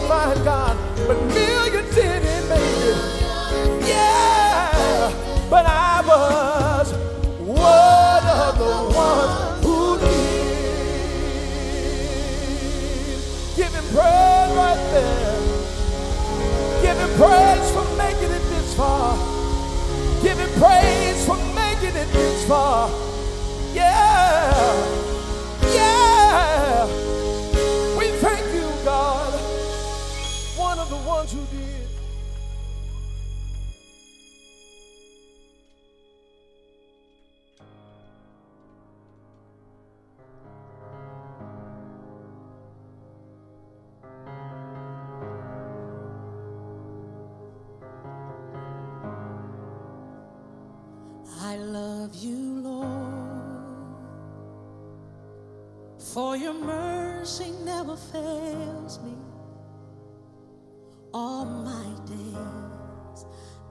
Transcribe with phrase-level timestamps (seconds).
[0.00, 0.65] embarcar.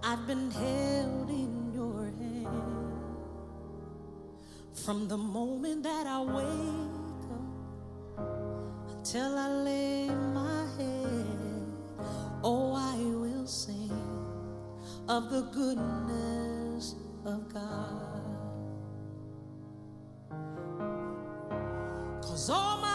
[0.07, 2.47] I've been held in your hand.
[4.85, 7.25] From the moment that I wake
[8.19, 11.25] up till I lay my head,
[12.43, 13.89] oh, I will sing
[15.09, 16.93] of the goodness
[17.25, 18.21] of God.
[22.21, 22.94] Cause all my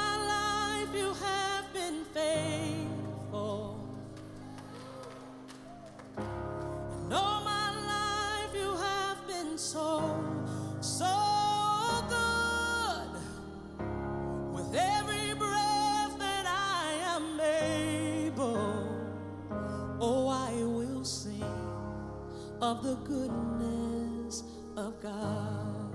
[22.71, 24.45] of the goodness
[24.77, 25.93] of God.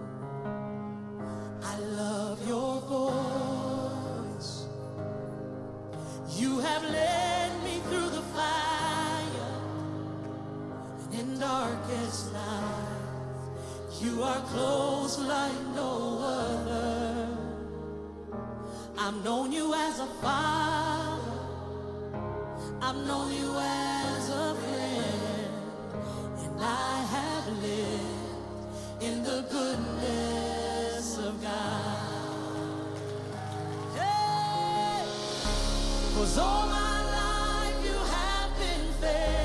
[1.64, 4.68] I love your voice.
[6.38, 9.56] You have led me through the fire
[11.14, 12.98] and in darkest night.
[14.02, 17.38] You are close like no other.
[18.98, 21.22] I've known you as a father.
[22.82, 24.85] I've known you as a friend.
[36.38, 39.45] All my life you have been faithful.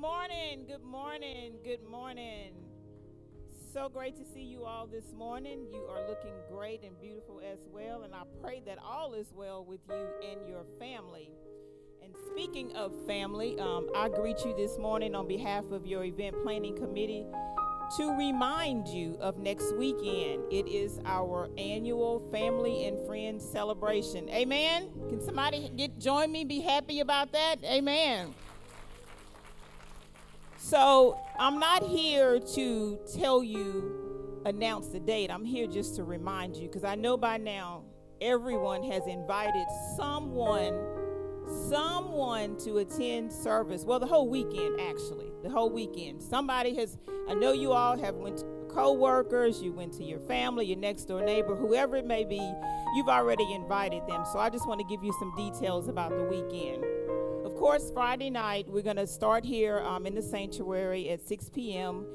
[0.00, 0.64] Morning.
[0.66, 1.52] Good morning.
[1.62, 2.54] Good morning.
[3.74, 5.66] So great to see you all this morning.
[5.70, 8.04] You are looking great and beautiful as well.
[8.04, 11.30] And I pray that all is well with you and your family.
[12.02, 16.34] And speaking of family, um, I greet you this morning on behalf of your event
[16.44, 17.26] planning committee
[17.98, 20.50] to remind you of next weekend.
[20.50, 24.30] It is our annual family and friends celebration.
[24.30, 24.88] Amen.
[25.10, 26.44] Can somebody get join me?
[26.44, 27.56] Be happy about that.
[27.64, 28.34] Amen.
[30.60, 35.30] So I'm not here to tell you announce the date.
[35.30, 37.82] I'm here just to remind you because I know by now
[38.20, 39.66] everyone has invited
[39.96, 40.78] someone
[41.68, 43.84] someone to attend service.
[43.84, 46.22] Well, the whole weekend actually the whole weekend.
[46.22, 46.98] Somebody has,
[47.28, 51.04] I know you all have went to co-workers, you went to your family, your next
[51.04, 52.40] door neighbor, whoever it may be,
[52.94, 54.24] you've already invited them.
[54.32, 56.84] So I just want to give you some details about the weekend.
[57.60, 61.50] Of course, Friday night, we're going to start here um, in the sanctuary at 6
[61.50, 62.06] p.m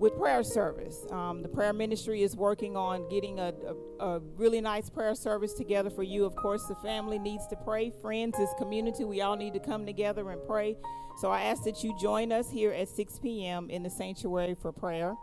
[0.00, 1.06] with prayer service.
[1.12, 3.52] Um, the prayer ministry is working on getting a,
[4.00, 6.24] a, a, really nice prayer service together for you.
[6.24, 7.92] Of course, the family needs to pray.
[8.02, 10.76] Friends, this community, we all need to come together and pray.
[11.20, 13.70] So I ask that you join us here at 6 p.m.
[13.70, 15.14] in the sanctuary for prayer.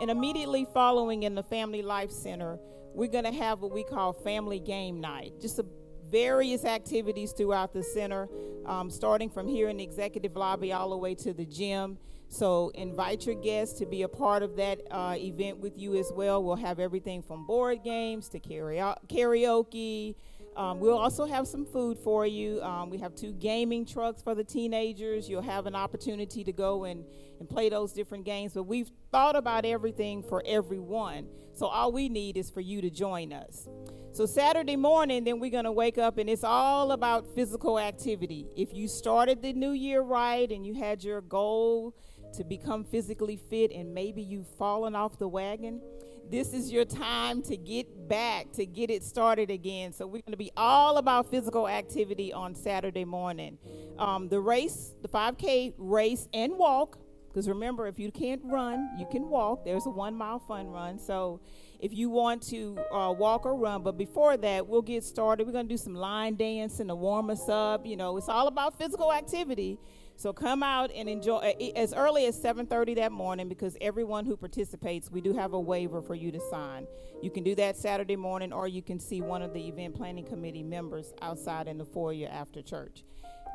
[0.00, 2.58] And immediately following in the Family Life Center,
[2.94, 5.32] we're going to have what we call Family Game Night.
[5.38, 5.66] Just a
[6.10, 8.28] various activities throughout the center,
[8.66, 11.98] um, starting from here in the executive lobby all the way to the gym.
[12.28, 16.12] So invite your guests to be a part of that uh, event with you as
[16.14, 16.42] well.
[16.42, 20.14] We'll have everything from board games to karaoke.
[20.54, 22.60] Um, we'll also have some food for you.
[22.62, 25.28] Um, we have two gaming trucks for the teenagers.
[25.28, 27.04] You'll have an opportunity to go and,
[27.38, 28.54] and play those different games.
[28.54, 31.28] But we've thought about everything for everyone.
[31.54, 33.68] So all we need is for you to join us.
[34.18, 38.48] So Saturday morning, then we're going to wake up and it's all about physical activity.
[38.56, 41.94] If you started the new year right and you had your goal
[42.34, 45.80] to become physically fit and maybe you've fallen off the wagon,
[46.28, 49.92] this is your time to get back, to get it started again.
[49.92, 53.56] So we're going to be all about physical activity on Saturday morning.
[54.00, 56.98] Um, the race, the 5K race and walk,
[57.28, 59.64] because remember, if you can't run, you can walk.
[59.64, 60.98] There's a one mile fun run.
[60.98, 61.40] So
[61.80, 63.82] if you want to uh, walk or run.
[63.82, 65.46] But before that, we'll get started.
[65.46, 67.86] We're going to do some line dancing to warm us up.
[67.86, 69.78] You know, it's all about physical activity.
[70.16, 75.12] So come out and enjoy as early as 7:30 that morning because everyone who participates,
[75.12, 76.88] we do have a waiver for you to sign.
[77.22, 80.24] You can do that Saturday morning or you can see one of the event planning
[80.24, 83.04] committee members outside in the foyer after church.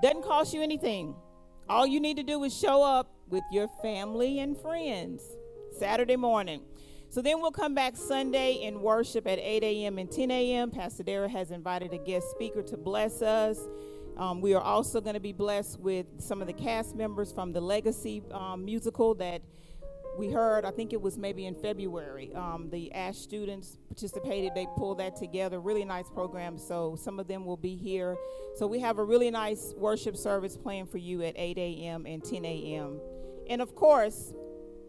[0.01, 1.15] Doesn't cost you anything.
[1.67, 5.21] All you need to do is show up with your family and friends
[5.77, 6.61] Saturday morning.
[7.13, 9.99] So then we'll come back Sunday and worship at 8 a.m.
[9.99, 10.71] and 10 a.m.
[10.71, 13.59] Pastor Dara has invited a guest speaker to bless us.
[14.17, 17.53] Um, we are also going to be blessed with some of the cast members from
[17.53, 19.43] the Legacy um, musical that
[20.17, 22.33] we heard, I think it was maybe in February.
[22.33, 25.61] Um, the ASH students participated, they pulled that together.
[25.61, 28.17] Really nice program, so some of them will be here.
[28.55, 32.07] So we have a really nice worship service planned for you at 8 a.m.
[32.07, 32.99] and 10 a.m.
[33.47, 34.33] And of course,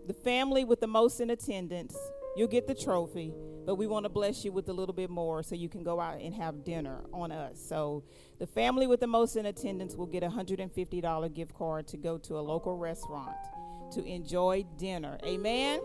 [0.07, 1.97] the family with the most in attendance,
[2.37, 5.43] you'll get the trophy but we want to bless you with a little bit more
[5.43, 7.59] so you can go out and have dinner on us.
[7.59, 8.05] So
[8.39, 12.19] the family with the most in attendance will get a $150 gift card to go
[12.19, 13.37] to a local restaurant
[13.93, 15.19] to enjoy dinner.
[15.25, 15.81] Amen.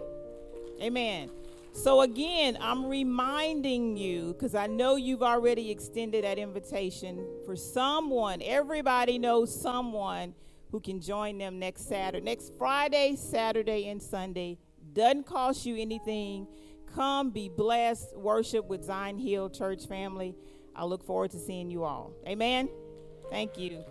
[0.81, 1.29] Amen.
[1.71, 8.41] So again, I'm reminding you because I know you've already extended that invitation for someone.
[8.43, 10.33] Everybody knows someone
[10.71, 14.57] who can join them next Saturday, next Friday, Saturday, and Sunday.
[14.99, 16.45] Doesn't cost you anything.
[16.93, 20.35] Come be blessed, worship with Zion Hill Church family.
[20.75, 22.11] I look forward to seeing you all.
[22.27, 22.67] Amen.
[23.29, 23.81] Thank you.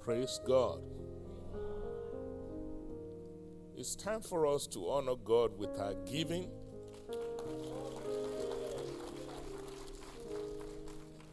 [0.00, 0.80] Praise God.
[3.76, 6.48] It's time for us to honor God with our giving.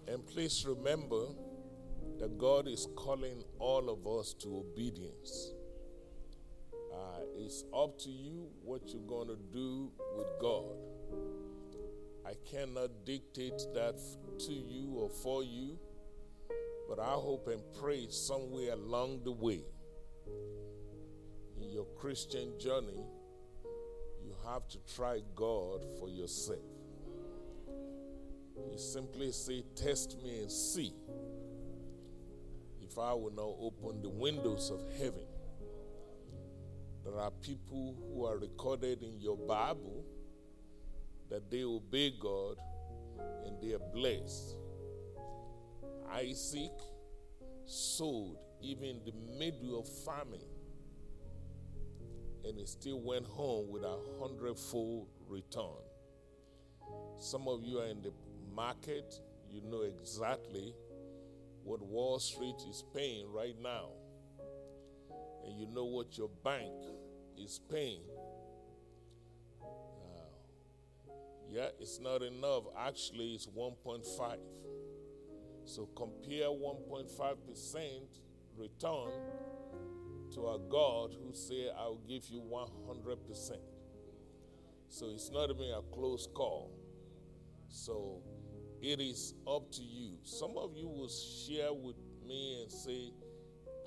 [0.09, 1.27] And please remember,
[2.21, 5.53] that God is calling all of us to obedience.
[6.93, 10.77] Uh, it's up to you what you're going to do with God.
[12.23, 13.99] I cannot dictate that
[14.45, 15.79] to you or for you,
[16.87, 19.63] but I hope and pray somewhere along the way
[21.59, 23.03] in your Christian journey,
[24.23, 26.59] you have to try God for yourself.
[28.69, 30.93] You simply say, Test me and see
[32.91, 35.25] if I will not open the windows of heaven
[37.03, 40.05] There are people who are recorded in your Bible
[41.29, 42.57] that they obey God
[43.45, 44.55] and they are blessed.
[46.11, 46.71] Isaac
[47.65, 50.45] sowed even in the middle of famine,
[52.45, 55.81] and he still went home with a hundredfold return.
[57.17, 58.11] Some of you are in the
[58.53, 59.15] market,
[59.49, 60.75] you know exactly
[61.63, 63.89] what Wall Street is paying right now,
[65.45, 66.73] and you know what your bank
[67.37, 68.03] is paying.
[69.61, 69.65] Uh,
[71.49, 72.63] yeah, it's not enough.
[72.77, 74.37] Actually, it's 1.5.
[75.65, 78.01] So compare 1.5%
[78.57, 79.11] return
[80.33, 83.51] to a God who said, I'll give you 100%.
[84.89, 86.71] So it's not even a close call.
[87.69, 88.21] So
[88.81, 90.17] it is up to you.
[90.23, 91.95] Some of you will share with
[92.27, 93.11] me and say,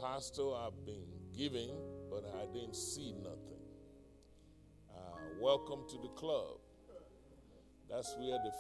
[0.01, 1.05] Pastor, I've been
[1.37, 1.71] giving,
[2.09, 3.65] but I didn't see nothing.
[4.89, 6.59] Uh, welcome to the club.
[7.91, 8.53] That's where the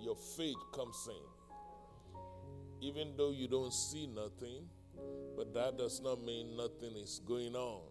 [0.00, 2.88] your faith comes in.
[2.88, 4.66] Even though you don't see nothing,
[5.36, 7.82] but that does not mean nothing is going on.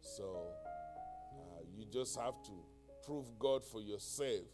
[0.00, 0.36] So
[1.34, 2.52] uh, you just have to
[3.04, 4.44] prove God for yourself.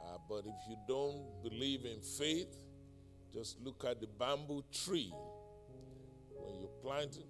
[0.00, 2.56] Uh, but if you don't believe in faith,
[3.32, 5.12] just look at the bamboo tree.
[6.36, 7.26] When you plant it,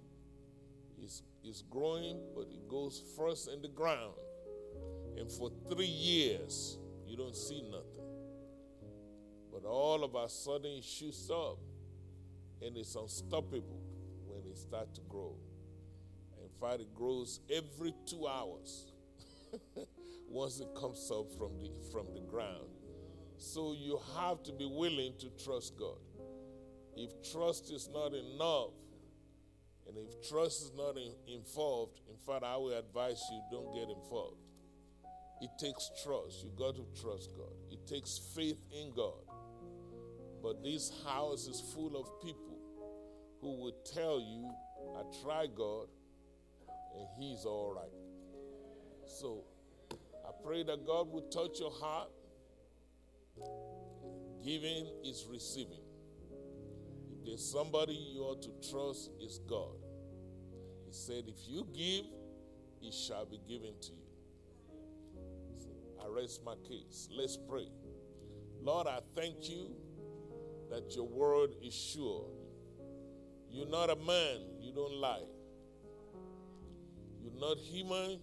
[1.01, 4.13] it's, it's growing, but it goes first in the ground.
[5.17, 7.85] And for three years, you don't see nothing.
[9.51, 11.57] But all of a sudden, it shoots up
[12.61, 13.81] and it's unstoppable
[14.27, 15.35] when it starts to grow.
[16.41, 18.91] In fact, it grows every two hours
[20.31, 22.69] once it comes up from the, from the ground.
[23.37, 25.97] So you have to be willing to trust God.
[26.95, 28.73] If trust is not enough,
[29.87, 33.89] and if trust is not in, involved, in fact, I will advise you don't get
[33.89, 34.37] involved.
[35.41, 36.43] It takes trust.
[36.43, 37.53] You got to trust God.
[37.71, 39.25] It takes faith in God.
[40.43, 42.59] But this house is full of people
[43.41, 44.49] who will tell you,
[44.95, 45.87] I try God
[46.95, 49.07] and He's all right.
[49.07, 49.45] So
[50.43, 52.09] pray that God will touch your heart.
[54.43, 55.83] Giving is receiving.
[57.11, 59.75] If there's somebody you ought to trust, it's God.
[60.87, 62.05] He said, If you give,
[62.81, 64.11] it shall be given to you.
[66.03, 67.07] I rest my case.
[67.11, 67.67] Let's pray.
[68.61, 69.71] Lord, I thank you
[70.69, 72.25] that your word is sure.
[73.51, 75.23] You're not a man, you don't lie.
[77.21, 78.19] You're not human,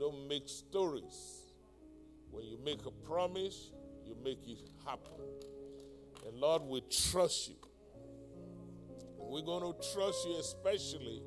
[0.00, 1.52] don't make stories.
[2.30, 3.70] When you make a promise,
[4.06, 5.20] you make it happen.
[6.26, 7.56] And Lord, we trust you.
[9.18, 11.22] We're going to trust you especially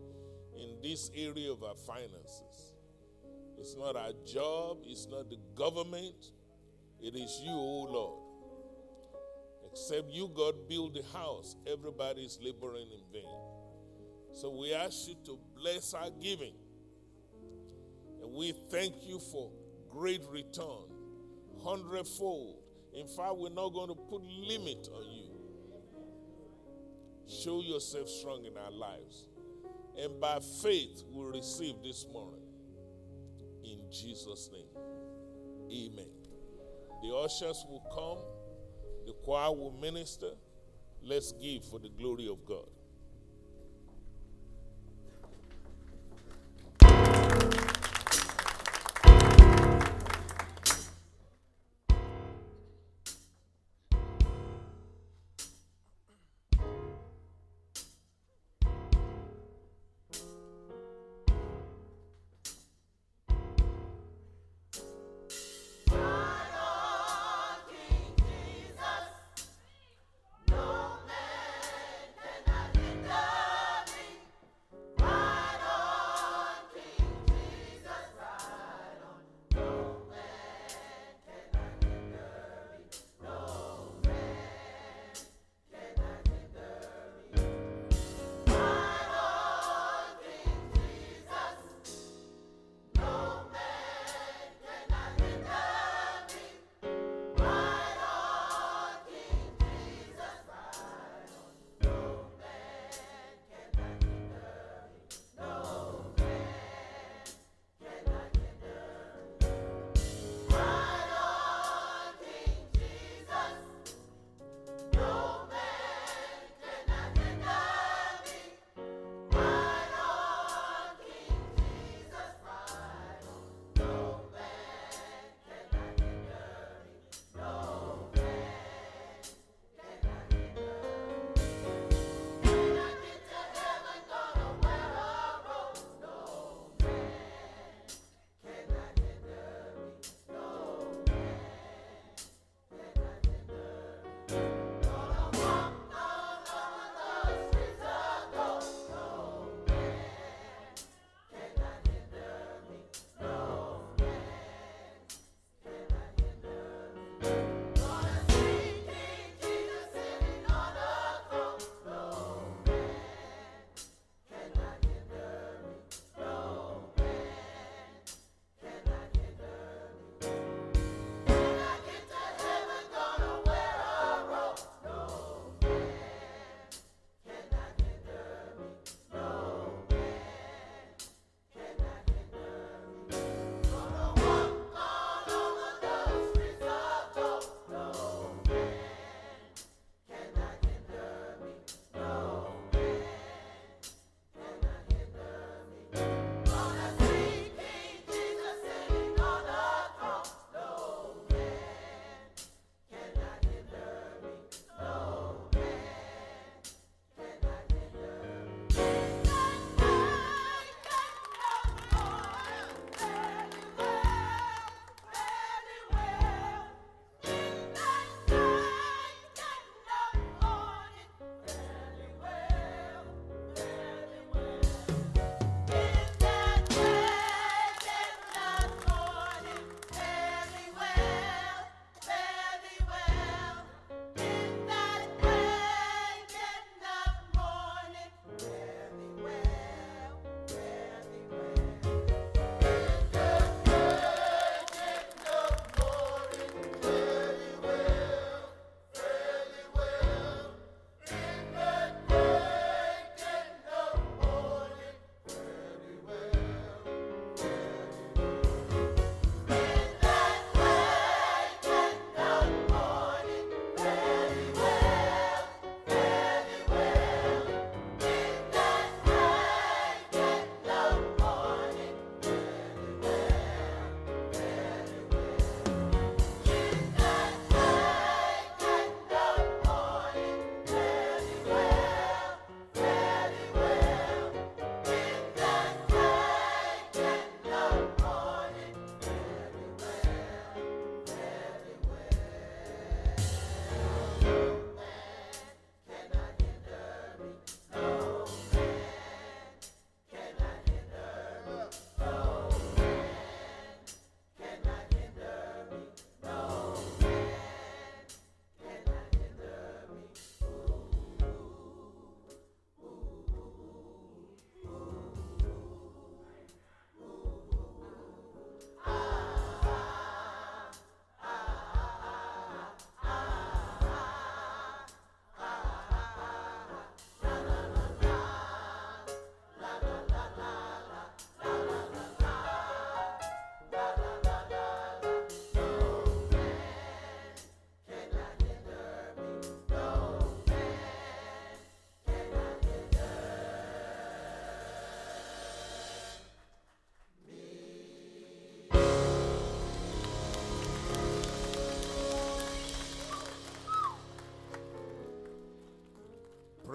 [0.58, 2.74] in this area of our finances.
[3.60, 6.32] It's not our job, it's not the government,
[7.00, 8.20] it is you, O oh Lord.
[9.72, 13.38] Except you, God, build the house, everybody is laboring in vain.
[14.34, 16.56] So we ask you to bless our giving.
[18.34, 19.52] We thank you for
[19.92, 20.90] great return,
[21.64, 22.64] hundredfold.
[22.96, 25.30] In fact, we're not going to put limit on you.
[27.28, 29.28] Show yourself strong in our lives.
[30.02, 32.42] And by faith, we'll receive this morning.
[33.64, 34.66] In Jesus' name.
[35.72, 36.10] Amen.
[37.04, 38.18] The ushers will come,
[39.06, 40.32] the choir will minister.
[41.04, 42.68] Let's give for the glory of God.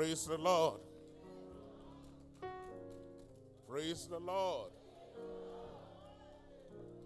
[0.08, 0.80] Praise the Lord.
[3.68, 4.70] Praise the Lord.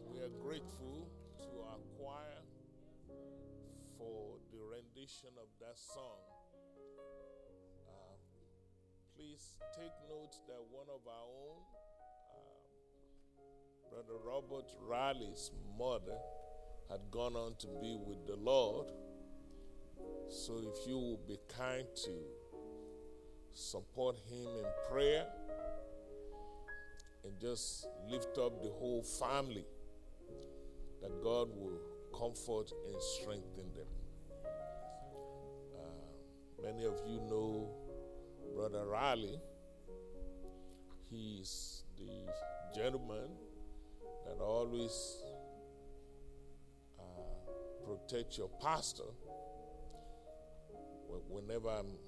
[0.07, 1.09] We are grateful
[1.41, 2.43] to our choir
[3.99, 6.23] for the rendition of that song.
[7.89, 8.15] Uh,
[9.17, 11.63] please take note that one of our own,
[12.31, 16.21] uh, Brother Robert Riley's mother,
[16.89, 18.93] had gone on to be with the Lord.
[20.29, 22.42] So if you will be kind to
[23.55, 25.27] support him in prayer
[27.25, 29.65] and just lift up the whole family,
[31.01, 31.79] that God will
[32.19, 33.87] comfort and strengthen them.
[35.75, 37.69] Uh, many of you know
[38.55, 39.41] Brother Riley.
[41.11, 42.33] He's the
[42.75, 43.31] gentleman
[44.27, 45.23] that always
[46.99, 49.05] uh, protects your pastor
[51.29, 51.99] whenever I'm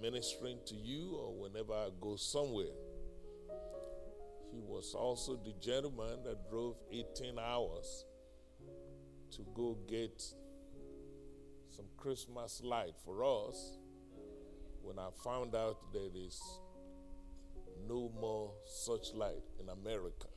[0.00, 2.74] ministering to you or whenever I go somewhere.
[4.52, 8.04] He was also the gentleman that drove 18 hours
[9.32, 10.22] to go get
[11.70, 13.78] some Christmas light for us
[14.82, 16.40] when I found out there is
[17.88, 20.28] no more such light in America.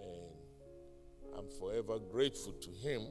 [0.00, 3.02] And I'm forever grateful to him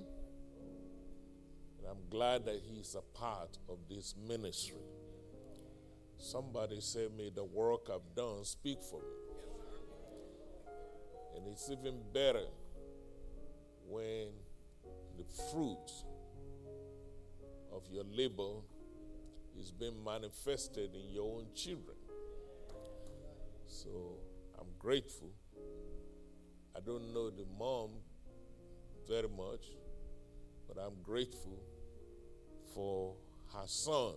[1.93, 4.81] I'm glad that he's a part of this ministry.
[6.17, 9.05] Somebody said, May the work I've done speak for me.
[11.35, 12.45] And it's even better
[13.87, 14.29] when
[15.19, 15.91] the fruit
[17.71, 18.61] of your labor
[19.59, 21.97] is being manifested in your own children.
[23.67, 24.17] So
[24.59, 25.29] I'm grateful.
[26.75, 27.91] I don't know the mom
[29.07, 29.67] very much,
[30.67, 31.59] but I'm grateful
[32.73, 33.15] for
[33.53, 34.15] her son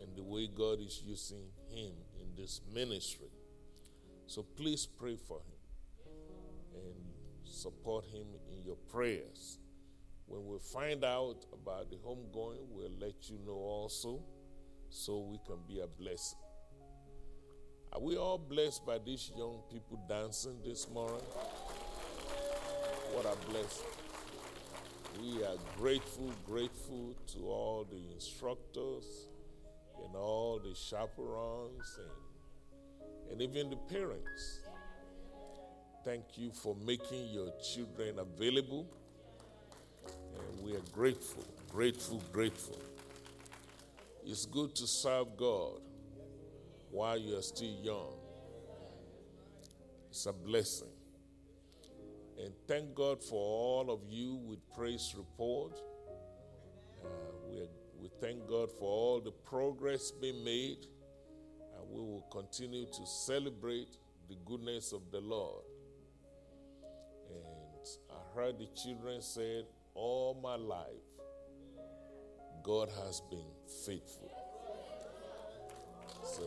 [0.00, 3.30] and the way God is using him in this ministry.
[4.26, 6.12] So please pray for him
[6.74, 6.94] and
[7.44, 9.58] support him in your prayers.
[10.26, 14.22] When we find out about the homegoing, we'll let you know also
[14.88, 16.38] so we can be a blessing.
[17.92, 21.22] Are we all blessed by these young people dancing this morning?
[23.12, 23.99] What a blessing.
[25.18, 29.28] We are grateful, grateful to all the instructors
[30.04, 34.60] and all the chaperones and, and even the parents.
[36.04, 38.86] Thank you for making your children available.
[40.06, 42.78] And we are grateful, grateful, grateful.
[44.24, 45.80] It's good to serve God
[46.90, 48.14] while you are still young.
[50.10, 50.88] It's a blessing.
[52.42, 55.78] And thank God for all of you with praise report.
[57.04, 57.08] Uh,
[57.50, 57.68] we,
[58.00, 60.86] we thank God for all the progress being made.
[61.76, 63.98] And we will continue to celebrate
[64.28, 65.64] the goodness of the Lord.
[67.28, 70.86] And I heard the children said, All my life,
[72.62, 73.50] God has been
[73.84, 74.30] faithful.
[76.24, 76.44] So,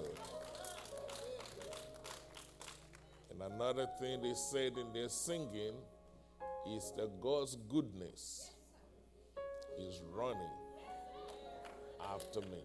[3.34, 5.74] and another thing they said in their singing
[6.69, 8.52] is that God's goodness
[9.80, 10.38] is running
[12.13, 12.63] after me.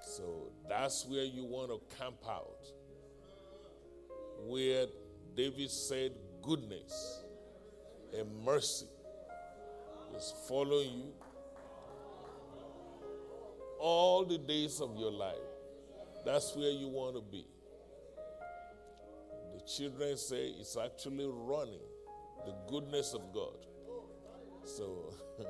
[0.00, 2.66] So that's where you want to camp out.
[4.40, 4.86] Where
[5.36, 7.24] David said, Goodness
[8.16, 8.86] and mercy
[10.16, 11.12] is following you
[13.78, 15.36] all the days of your life.
[16.24, 17.46] That's where you want to be.
[19.76, 21.82] Children say it's actually running
[22.46, 23.66] the goodness of God.
[24.64, 25.12] So,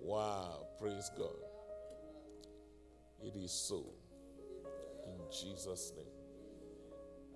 [0.00, 1.36] wow, praise God.
[3.22, 3.84] It is so.
[5.06, 6.06] In Jesus' name.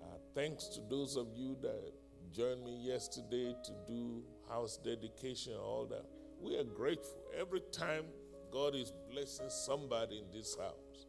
[0.03, 1.93] Uh, thanks to those of you that
[2.33, 6.05] joined me yesterday to do house dedication, all that.
[6.41, 7.21] We are grateful.
[7.39, 8.03] Every time
[8.51, 11.07] God is blessing somebody in this house,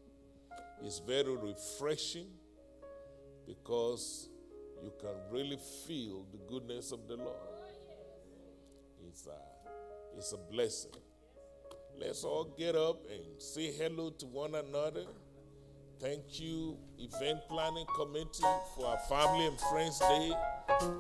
[0.81, 2.29] it's very refreshing
[3.49, 4.29] because
[4.83, 7.35] you can really feel the goodness of the Lord.
[9.09, 10.93] It's a, it's a blessing.
[11.99, 15.05] Let's all get up and say hello to one another.
[15.99, 18.45] Thank you, Event Planning Committee,
[18.77, 20.33] for our Family and Friends Day.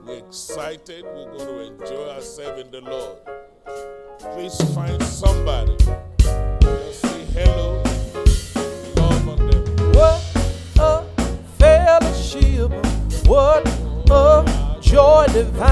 [0.04, 1.04] We're excited.
[1.04, 3.18] We're going to enjoy ourselves in the Lord.
[4.34, 5.77] Please find somebody.
[15.38, 15.67] Divine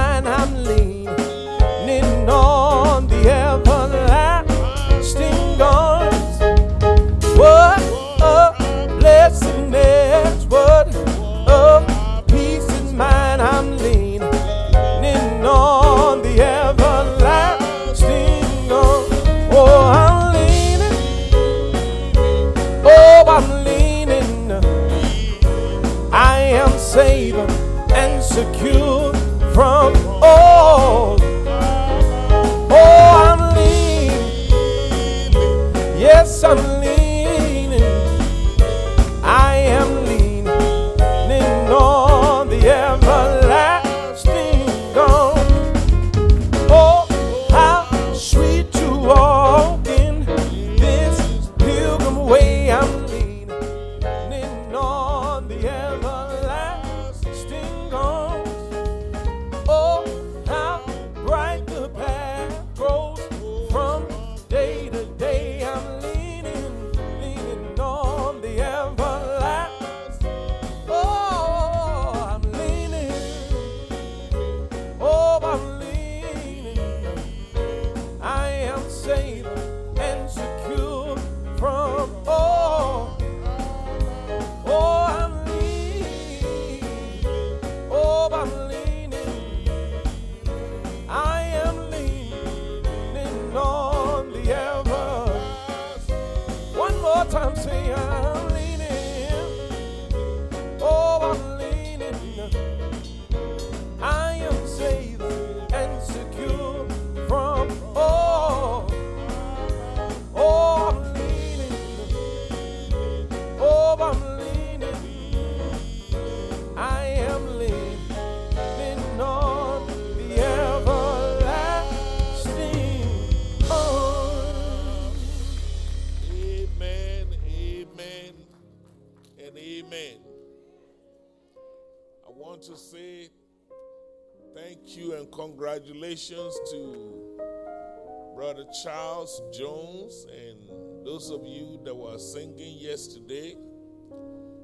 [138.83, 143.55] Charles Jones and those of you that were singing yesterday.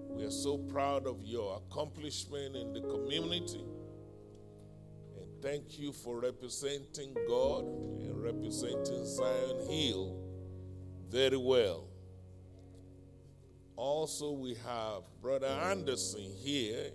[0.08, 3.64] We are so proud of your accomplishment in the community.
[5.16, 10.18] And thank you for representing God and representing Zion Hill
[11.08, 11.88] very well.
[13.76, 16.90] Also, we have Brother Anderson here.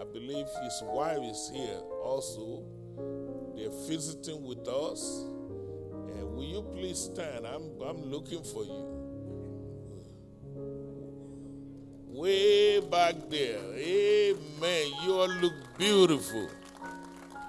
[0.00, 2.64] I believe his wife is here also.
[3.56, 5.24] They're visiting with us.
[6.34, 7.46] Will you please stand?
[7.46, 9.04] I'm, I'm looking for you.
[12.08, 13.58] Way back there.
[13.74, 14.92] Amen.
[15.04, 16.48] You all look beautiful.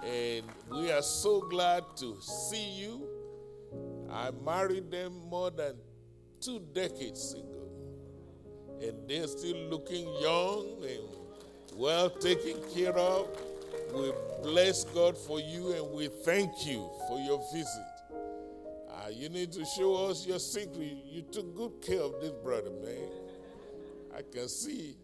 [0.04, 3.08] And we are so glad to see you.
[4.12, 5.76] I married them more than
[6.40, 7.68] two decades ago.
[8.82, 11.26] And they're still looking young and
[11.76, 13.28] well taken care of.
[13.94, 14.12] We
[14.44, 17.95] bless God for you and we thank you for your visit.
[19.06, 20.98] Uh, you need to show us your secret.
[21.06, 23.10] You took good care of this brother, man.
[24.18, 24.96] I can see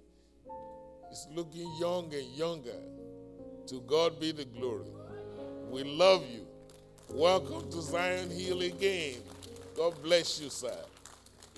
[1.09, 2.79] he's looking young and younger.
[3.67, 4.87] To God be the glory.
[5.69, 6.47] We love you.
[7.09, 9.17] Welcome to Zion Hill again.
[9.77, 10.75] God bless you, sir.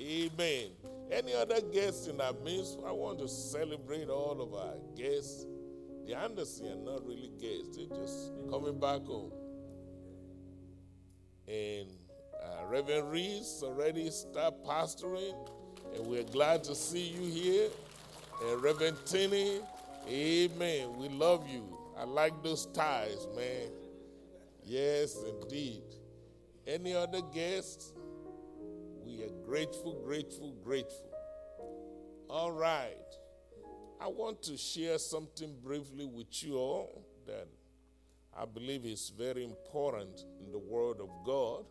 [0.02, 0.68] Amen.
[1.12, 2.78] Any other guests in our midst?
[2.86, 5.46] I want to celebrate all of our guests.
[6.08, 9.32] The Anderson are not really guests, they're just coming back home.
[11.48, 11.88] And
[12.70, 15.36] Reverend Reese already start pastoring,
[15.96, 17.70] and we're glad to see you here.
[18.44, 19.60] And Reverend Tinney,
[20.10, 20.98] amen.
[20.98, 21.78] We love you.
[21.98, 23.70] I like those ties, man.
[24.64, 25.84] Yes, indeed.
[26.66, 27.94] Any other guests?
[29.06, 31.12] We are grateful, grateful, grateful.
[32.30, 32.98] All right.
[34.02, 37.48] I want to share something briefly with you all that
[38.38, 41.66] I believe is very important in the Word of God.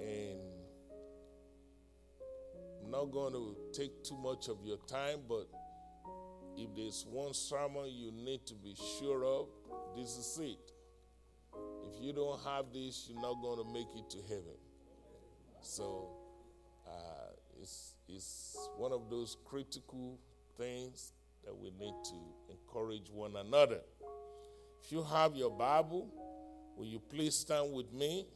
[0.00, 0.40] And
[2.84, 5.48] I'm not going to take too much of your time, but
[6.56, 9.48] if there's one sermon you need to be sure of,
[9.96, 10.72] this is it.
[11.84, 14.56] If you don't have this, you're not going to make it to heaven.
[15.62, 16.10] So
[16.86, 20.18] uh, it's, it's one of those critical
[20.56, 21.12] things
[21.44, 22.16] that we need to
[22.50, 23.80] encourage one another.
[24.84, 26.08] If you have your Bible,
[26.76, 28.26] will you please stand with me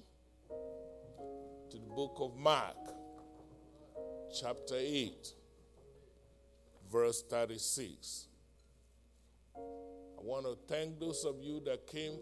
[1.71, 2.77] to the book of Mark,
[4.41, 5.35] chapter 8,
[6.91, 8.27] verse 36.
[9.57, 9.61] I
[10.21, 12.19] want to thank those of you that came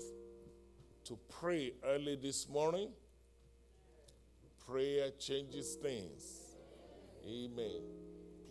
[1.04, 2.90] to pray early this morning.
[4.66, 6.56] Prayer changes things.
[7.26, 7.80] Amen.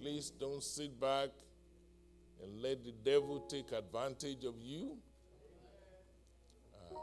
[0.02, 1.30] Please don't sit back
[2.42, 4.98] and let the devil take advantage of you.
[6.92, 6.98] Uh,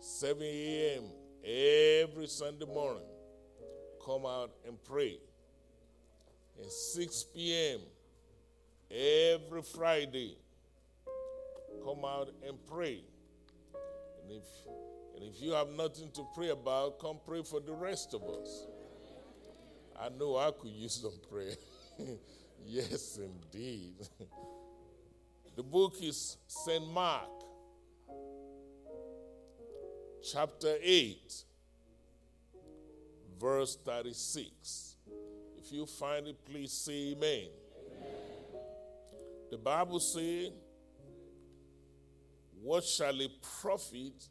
[0.00, 1.04] 7 a.m.
[1.46, 3.06] every Sunday morning,
[4.04, 5.18] come out and pray.
[6.60, 7.80] At 6 p.m.
[8.90, 10.36] every Friday,
[11.84, 13.00] come out and pray.
[14.22, 14.42] And if,
[15.14, 18.66] and if you have nothing to pray about, come pray for the rest of us.
[19.98, 21.54] I know I could use some prayer.
[22.66, 23.94] yes, indeed.
[25.56, 26.86] the book is St.
[26.92, 27.30] Mark,
[30.32, 31.44] chapter 8,
[33.38, 34.96] verse 36.
[35.56, 37.22] If you find it, please say amen.
[37.22, 37.48] amen.
[39.50, 40.50] The Bible says,
[42.60, 44.28] What shall it profit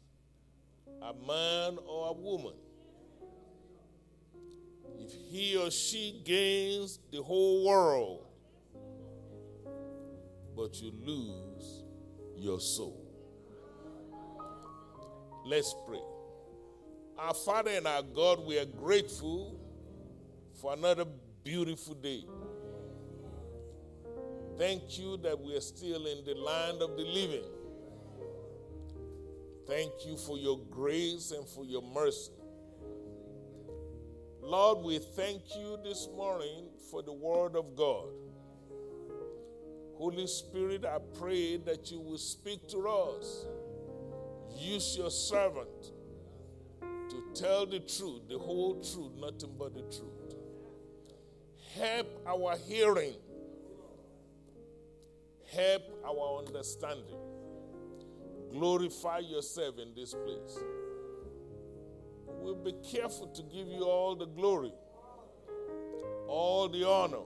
[1.00, 2.54] a man or a woman
[4.98, 8.26] if he or she gains the whole world,
[10.54, 11.84] but you lose
[12.36, 13.05] your soul?
[15.46, 16.00] Let's pray.
[17.16, 19.60] Our Father and our God, we are grateful
[20.60, 21.04] for another
[21.44, 22.24] beautiful day.
[24.58, 27.44] Thank you that we are still in the land of the living.
[29.68, 32.32] Thank you for your grace and for your mercy.
[34.42, 38.08] Lord, we thank you this morning for the word of God.
[39.96, 43.46] Holy Spirit, I pray that you will speak to us.
[44.58, 45.92] Use your servant
[46.80, 50.34] to tell the truth, the whole truth, nothing but the truth.
[51.74, 53.14] Help our hearing,
[55.52, 57.20] help our understanding.
[58.50, 60.58] Glorify yourself in this place.
[62.26, 64.72] We'll be careful to give you all the glory,
[66.26, 67.24] all the honor,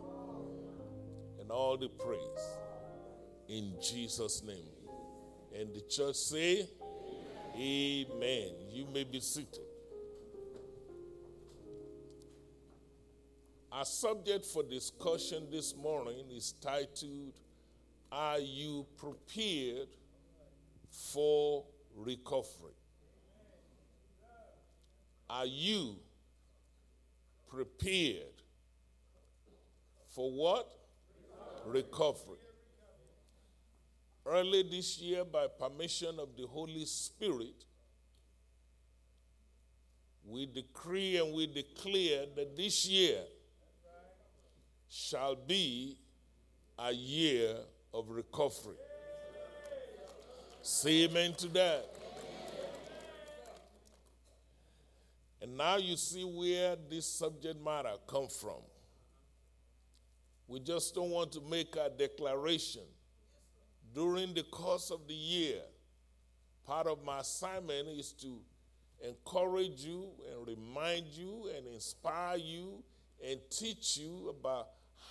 [1.40, 2.58] and all the praise.
[3.48, 4.70] In Jesus' name.
[5.54, 6.68] And the church say,
[7.60, 8.52] Amen.
[8.70, 9.66] You may be seated.
[13.70, 17.34] Our subject for discussion this morning is titled,
[18.10, 19.88] Are You Prepared
[21.12, 22.72] for Recovery?
[25.28, 25.96] Are you
[27.46, 28.42] prepared
[30.08, 30.66] for what?
[31.66, 32.39] Recovery.
[34.26, 37.64] Early this year, by permission of the Holy Spirit,
[40.26, 43.18] we decree and we declare that this year
[44.88, 45.96] shall be
[46.78, 47.56] a year
[47.92, 48.76] of recovery.
[50.62, 51.94] Say amen to that.
[55.42, 58.60] And now you see where this subject matter come from.
[60.46, 62.82] We just don't want to make a declaration.
[63.94, 65.60] During the course of the year,
[66.66, 68.38] part of my assignment is to
[69.06, 72.82] encourage you and remind you and inspire you
[73.26, 74.68] and teach you about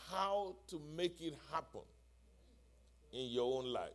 [0.10, 1.82] how to make it happen
[3.12, 3.90] in your own life.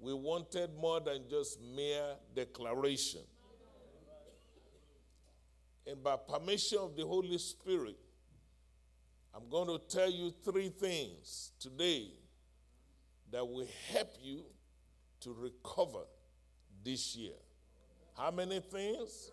[0.00, 3.20] We wanted more than just mere declaration.
[5.86, 7.96] And by permission of the Holy Spirit,
[9.34, 12.17] I'm going to tell you three things today
[13.30, 14.44] that will help you
[15.20, 16.04] to recover
[16.84, 17.36] this year.
[18.16, 19.30] How many things?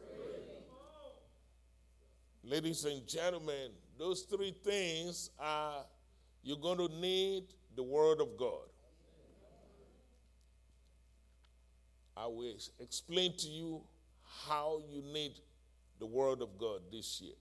[2.43, 5.85] Ladies and gentlemen, those three things are
[6.43, 8.69] you're going to need the Word of God.
[12.15, 13.81] I will explain to you
[14.47, 15.39] how you need
[15.99, 17.33] the Word of God this year.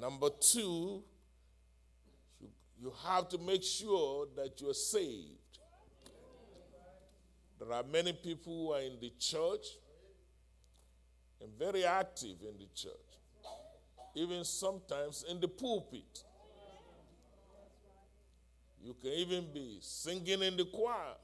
[0.00, 1.02] Number two,
[2.80, 5.38] you, have to make sure that you're saved.
[7.58, 9.66] There are many people who are in the church
[11.40, 12.92] and very active in the church,
[14.14, 16.24] even sometimes in the pulpit.
[18.82, 21.14] You can even be singing in the choir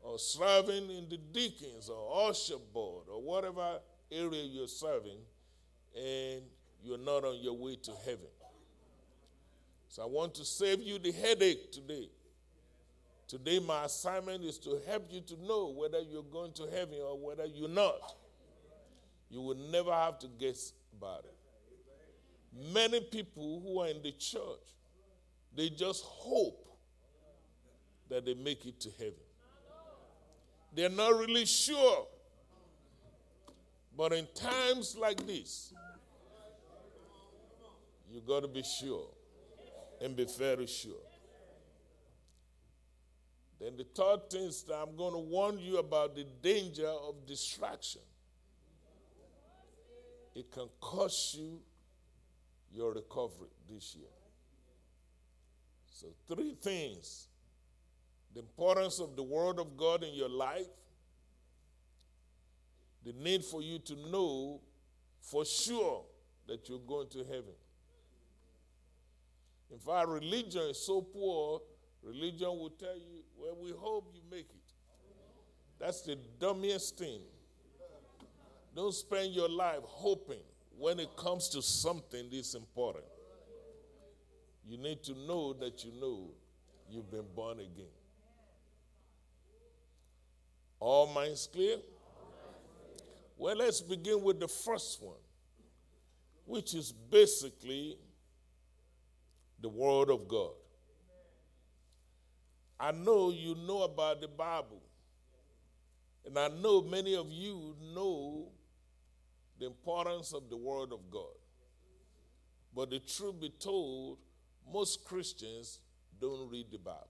[0.00, 3.80] or serving in the deacons or usher board or whatever
[4.12, 5.18] area you're serving,
[5.96, 6.42] and
[6.82, 8.28] you're not on your way to heaven.
[9.94, 12.08] So I want to save you the headache today.
[13.28, 17.16] Today, my assignment is to help you to know whether you're going to heaven or
[17.16, 18.00] whether you're not.
[19.30, 22.72] You will never have to guess about it.
[22.74, 24.66] Many people who are in the church,
[25.54, 26.66] they just hope
[28.10, 29.14] that they make it to heaven.
[30.74, 32.08] They're not really sure
[33.96, 35.72] but in times like this,
[38.10, 39.06] you got to be sure
[40.04, 40.92] and be very sure.
[43.58, 47.26] Then the third thing is that I'm going to warn you about the danger of
[47.26, 48.02] distraction.
[50.34, 51.60] It can cost you
[52.70, 54.08] your recovery this year.
[55.86, 57.28] So, three things
[58.34, 60.66] the importance of the Word of God in your life,
[63.04, 64.60] the need for you to know
[65.20, 66.04] for sure
[66.48, 67.54] that you're going to heaven.
[69.74, 71.60] In fact, religion is so poor,
[72.00, 74.72] religion will tell you, well, we hope you make it.
[75.80, 77.22] That's the dumbest thing.
[78.76, 80.42] Don't spend your life hoping.
[80.76, 83.04] when it comes to something this important,
[84.66, 86.30] you need to know that you know
[86.90, 87.94] you've been born again.
[90.80, 91.78] All minds clear?
[93.36, 95.22] Well, let's begin with the first one,
[96.44, 97.98] which is basically
[99.60, 100.52] the Word of God.
[102.78, 104.82] I know you know about the Bible,
[106.26, 108.48] and I know many of you know
[109.58, 111.38] the importance of the Word of God.
[112.74, 114.18] But the truth be told,
[114.72, 115.78] most Christians
[116.20, 117.08] don't read the Bible.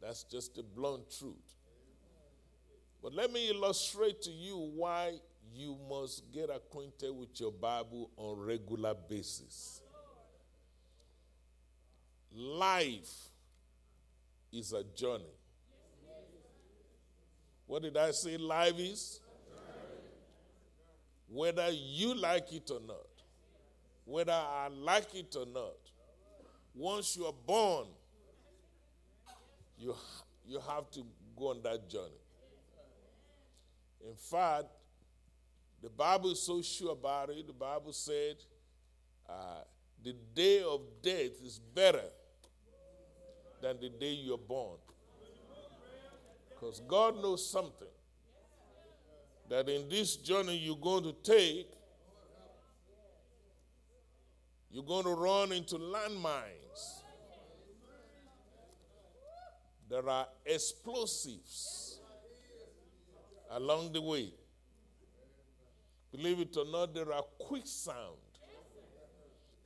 [0.00, 1.36] That's just the blunt truth.
[3.02, 5.12] But let me illustrate to you why
[5.54, 9.81] you must get acquainted with your Bible on regular basis.
[12.34, 13.10] Life
[14.52, 15.24] is a journey.
[17.66, 19.20] What did I say life is?
[21.28, 23.06] Whether you like it or not,
[24.04, 25.76] whether I like it or not,
[26.74, 27.86] once you are born,
[29.78, 29.94] you,
[30.46, 31.06] you have to
[31.36, 32.20] go on that journey.
[34.06, 34.66] In fact,
[35.82, 37.46] the Bible is so sure about it.
[37.46, 38.36] The Bible said,
[39.28, 39.62] uh,
[40.04, 42.04] the day of death is better
[43.62, 44.76] than the day you're born.
[46.50, 47.88] Because God knows something
[49.48, 51.70] that in this journey you're going to take,
[54.70, 57.02] you're going to run into landmines.
[59.88, 62.00] There are explosives
[63.50, 64.32] along the way.
[66.10, 67.96] Believe it or not, there are quicksand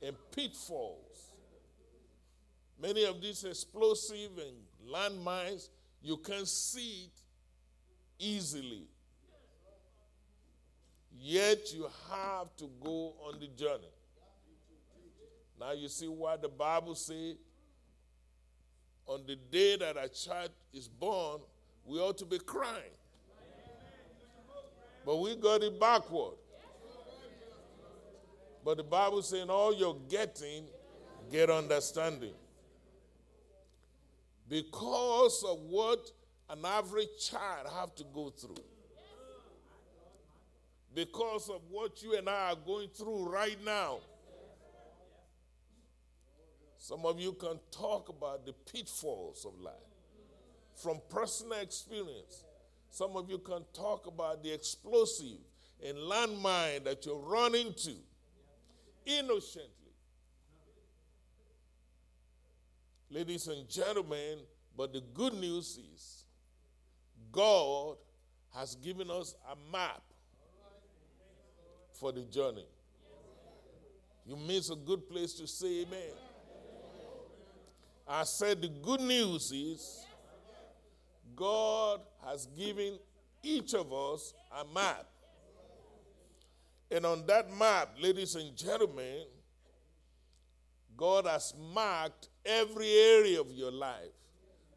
[0.01, 1.06] and pitfalls.
[2.81, 5.69] Many of these explosive and landmines,
[6.01, 7.21] you can see it
[8.19, 8.87] easily.
[11.19, 13.89] Yet you have to go on the journey.
[15.59, 17.35] Now you see why the Bible says
[19.07, 21.39] on the day that a child is born,
[21.85, 22.93] we ought to be crying.
[25.05, 26.35] But we got it backward.
[28.63, 30.65] But the Bible saying all you're getting,
[31.31, 32.33] get understanding.
[34.49, 36.11] Because of what
[36.49, 38.63] an average child have to go through.
[40.95, 43.99] Because of what you and I are going through right now.
[46.77, 49.73] Some of you can talk about the pitfalls of life
[50.75, 52.45] from personal experience.
[52.89, 55.37] Some of you can talk about the explosive
[55.85, 57.95] and landmine that you run into
[59.05, 59.86] innocently.
[63.09, 64.39] Ladies and gentlemen,
[64.75, 66.25] but the good news is
[67.31, 67.95] God
[68.53, 70.01] has given us a map
[71.93, 72.65] for the journey.
[74.25, 76.11] You miss a good place to say amen.
[78.05, 80.05] I said the good news is
[81.33, 82.99] God has given
[83.41, 85.05] each of us a map.
[86.91, 89.23] And on that map, ladies and gentlemen,
[90.97, 94.13] God has marked every area of your life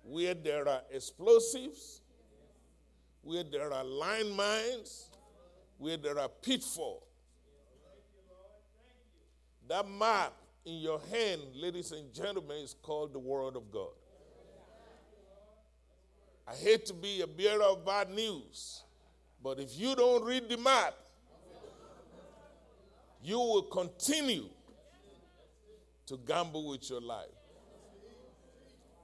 [0.03, 2.01] where there are explosives,
[3.23, 5.09] where there are landmines,
[5.79, 7.05] where there are pitfalls.
[9.69, 10.33] That map
[10.65, 13.93] in your hand, ladies and gentlemen, is called the Word of God.
[16.47, 18.83] I hate to be a bearer of bad news,
[19.43, 20.95] but if you don't read the map,
[23.23, 24.47] you will continue
[26.07, 27.29] to gamble with your life.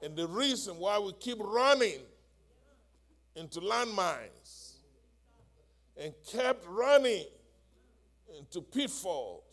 [0.01, 1.99] And the reason why we keep running
[3.35, 4.73] into landmines
[5.95, 7.25] and kept running
[8.37, 9.47] into pitfalls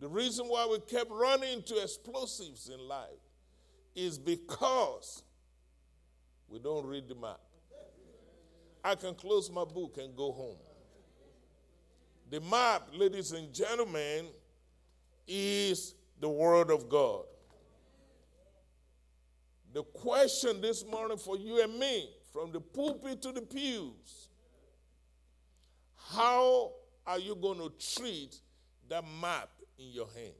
[0.00, 3.08] the reason why we kept running into explosives in life
[3.96, 5.24] is because
[6.48, 7.40] we don't read the map.
[8.84, 10.56] I can close my book and go home.
[12.30, 14.26] The map, ladies and gentlemen,
[15.26, 17.24] is the Word of God.
[19.72, 24.28] The question this morning for you and me, from the pulpit to the pews,
[26.10, 26.72] how
[27.06, 28.36] are you going to treat
[28.88, 30.34] that map in your hand.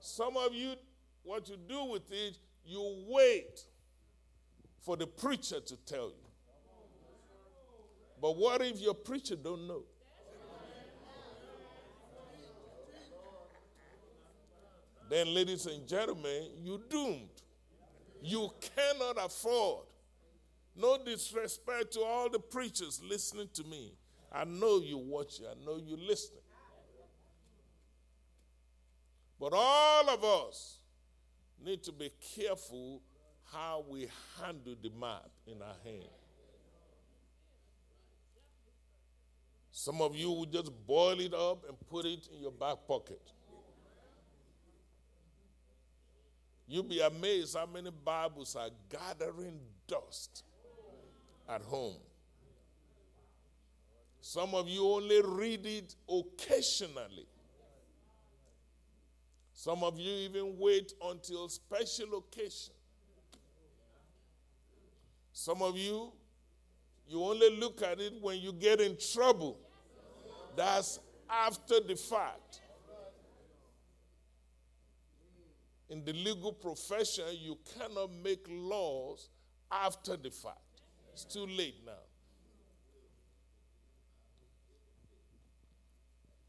[0.00, 0.74] Some of you,
[1.22, 3.60] what you do with it, you wait
[4.80, 6.28] for the preacher to tell you.
[8.20, 9.82] But what if your preacher don't know?
[15.10, 17.28] Then, ladies and gentlemen, you doomed.
[18.22, 19.84] You cannot afford.
[20.76, 23.92] No disrespect to all the preachers listening to me.
[24.30, 26.40] I know you watching, I know you listening.
[29.38, 30.78] But all of us
[31.62, 33.02] need to be careful
[33.52, 34.08] how we
[34.40, 36.08] handle the map in our hand.
[39.72, 43.20] Some of you will just boil it up and put it in your back pocket.
[46.66, 50.44] You'll be amazed how many Bibles are gathering dust
[51.48, 51.96] at home.
[54.20, 57.26] Some of you only read it occasionally.
[59.52, 62.72] Some of you even wait until special occasion.
[65.32, 66.12] Some of you,
[67.06, 69.58] you only look at it when you get in trouble.
[70.56, 70.98] That's
[71.28, 72.61] after the fact.
[75.92, 79.28] In the legal profession, you cannot make laws
[79.70, 80.56] after the fact.
[81.12, 81.92] It's too late now.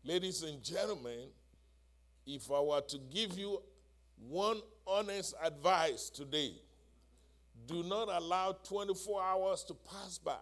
[0.05, 1.27] Ladies and gentlemen,
[2.25, 3.61] if I were to give you
[4.29, 6.53] one honest advice today,
[7.67, 10.37] do not allow 24 hours to pass by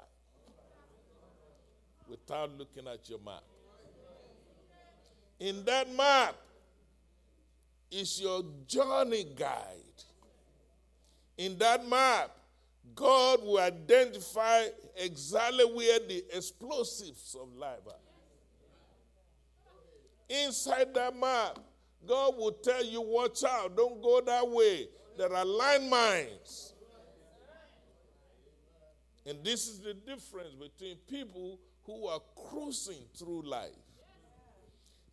[2.07, 3.41] without looking at your map.
[5.39, 6.35] In that map
[7.91, 9.77] is your journey guide.
[11.37, 12.31] In that map,
[12.95, 17.93] God will identify exactly where the explosives of life are.
[20.29, 21.59] Inside that map,
[22.07, 24.87] God will tell you, watch out, don't go that way.
[25.17, 26.73] There are landmines.
[29.25, 33.69] And this is the difference between people who are cruising through life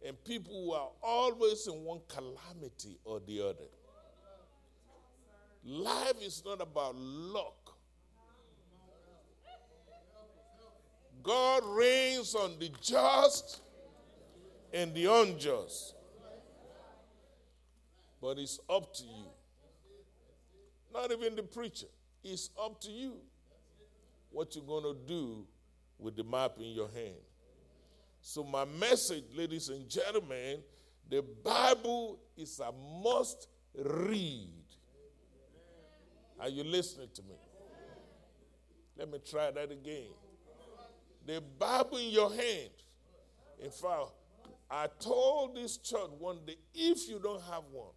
[0.07, 3.69] and people who are always in one calamity or the other.
[5.65, 7.75] Life is not about luck.
[11.23, 13.61] God rains on the just
[14.73, 15.95] and the unjust.
[18.21, 19.27] But it's up to you.
[20.93, 21.87] Not even the preacher.
[22.25, 23.15] It's up to you
[24.31, 25.47] what you're going to do
[25.99, 27.17] with the map in your hand.
[28.21, 30.59] So, my message, ladies and gentlemen,
[31.09, 34.65] the Bible is a must read.
[36.41, 37.35] Are you listening to me?
[38.97, 40.09] Let me try that again.
[41.27, 42.71] The Bible in your hand.
[43.61, 44.13] In fact,
[44.71, 47.93] I told this church one day if you don't have one,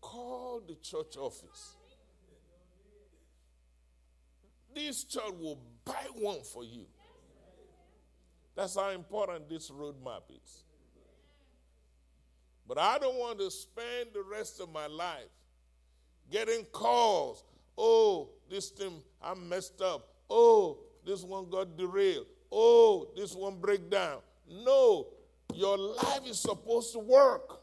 [0.00, 1.76] call the church office.
[4.74, 6.86] This church will buy one for you.
[8.54, 10.64] That's how important this roadmap is.
[12.66, 15.28] But I don't want to spend the rest of my life
[16.30, 17.42] getting calls.
[17.76, 20.08] Oh, this thing, I'm messed up.
[20.28, 22.26] Oh, this one got derailed.
[22.52, 24.18] Oh, this one break down.
[24.48, 25.08] No,
[25.54, 27.60] your life is supposed to work.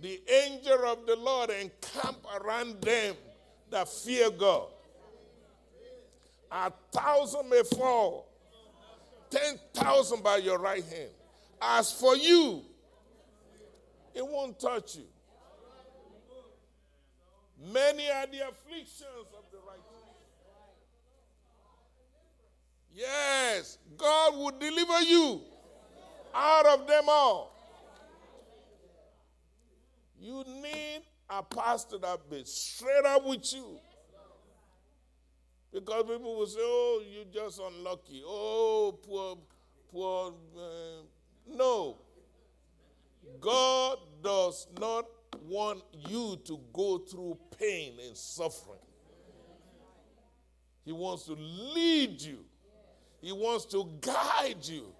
[0.00, 3.16] The angel of the Lord encamp around them
[3.70, 4.68] that fear God.
[6.50, 8.28] A thousand may fall,
[9.30, 11.10] ten thousand by your right hand.
[11.60, 12.62] As for you,
[14.14, 15.04] it won't touch you.
[17.72, 19.86] Many are the afflictions of the righteous.
[22.94, 25.40] Yes, God will deliver you
[26.34, 27.52] out of them all.
[30.18, 33.78] You need a pastor that be straight up with you.
[35.76, 38.22] Because people will say, oh, you're just unlucky.
[38.24, 39.36] Oh, poor,
[39.92, 40.32] poor.
[40.56, 41.02] Uh,
[41.54, 41.98] no.
[43.38, 45.04] God does not
[45.42, 48.78] want you to go through pain and suffering.
[50.86, 52.38] He wants to lead you,
[53.20, 54.94] He wants to guide you.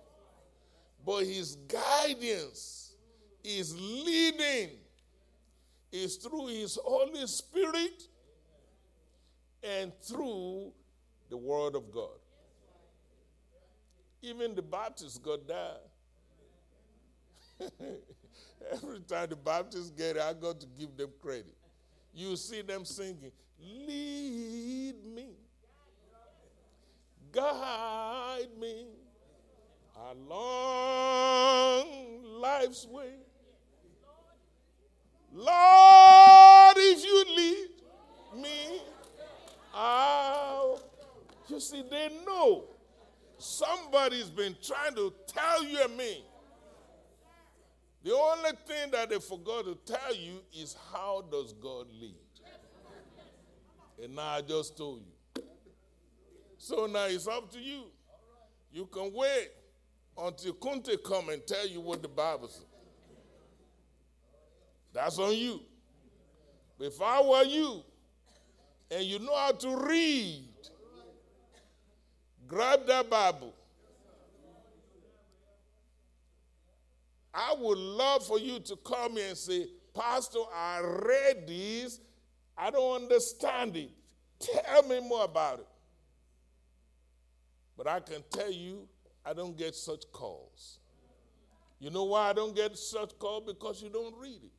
[1.06, 2.96] But His guidance
[3.42, 4.72] is leading
[5.90, 8.08] is through His Holy Spirit
[9.66, 10.72] and through
[11.28, 12.18] the Word of God.
[14.22, 15.82] Even the Baptists got that.
[18.72, 21.56] Every time the Baptists get it, I got to give them credit.
[22.12, 25.28] You see them singing, Lead me,
[27.32, 28.86] guide me
[30.10, 31.86] along
[32.40, 33.14] life's way.
[35.32, 37.68] Lord, if you lead
[38.42, 38.80] me
[39.76, 40.80] out.
[41.48, 42.64] You see, they know
[43.38, 46.24] somebody's been trying to tell you and me.
[48.02, 52.14] The only thing that they forgot to tell you is how does God lead?
[54.02, 55.42] And now I just told you.
[56.58, 57.84] So now it's up to you.
[58.72, 59.50] You can wait
[60.18, 62.64] until kingdom come and tell you what the Bible says.
[64.92, 65.60] That's on you.
[66.78, 67.82] If I were you
[68.90, 70.48] and you know how to read,
[72.46, 73.54] grab that Bible.
[77.34, 82.00] I would love for you to come here and say, Pastor, I read this.
[82.56, 83.90] I don't understand it.
[84.38, 85.66] Tell me more about it.
[87.76, 88.88] But I can tell you,
[89.24, 90.78] I don't get such calls.
[91.78, 93.44] You know why I don't get such calls?
[93.46, 94.55] Because you don't read it.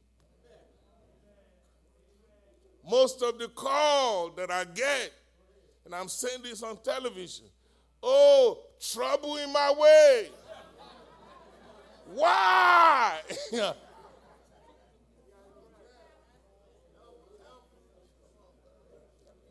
[2.90, 5.14] Most of the call that I get,
[5.86, 7.46] and I'm saying this on television,
[8.02, 10.30] oh, trouble in my way.
[12.14, 13.20] Why?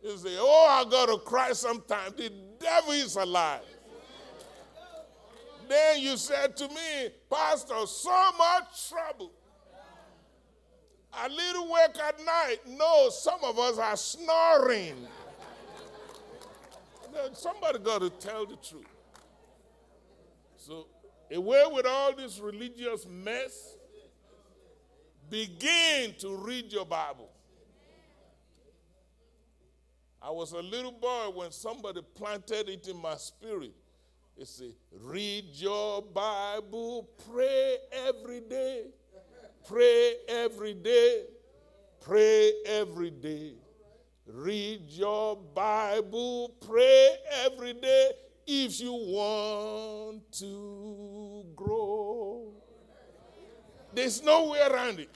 [0.07, 2.12] You say, Oh, I got to cry sometimes.
[2.12, 2.30] The
[2.61, 3.62] devil is alive.
[5.68, 9.32] Then you said to me, Pastor, so much trouble.
[11.25, 12.59] A little work at night.
[12.67, 14.95] No, some of us are snoring.
[17.33, 18.85] Somebody got to tell the truth.
[20.59, 20.87] So,
[21.33, 23.77] away with all this religious mess,
[25.31, 27.31] begin to read your Bible.
[30.21, 33.75] I was a little boy when somebody planted it in my spirit.
[34.37, 38.87] They say, read your Bible, pray every day,
[39.69, 41.25] pray every day,
[42.01, 43.55] pray every day.
[44.27, 48.11] Read your Bible, pray every day
[48.47, 52.53] if you want to grow.
[53.93, 55.11] There's no way around it.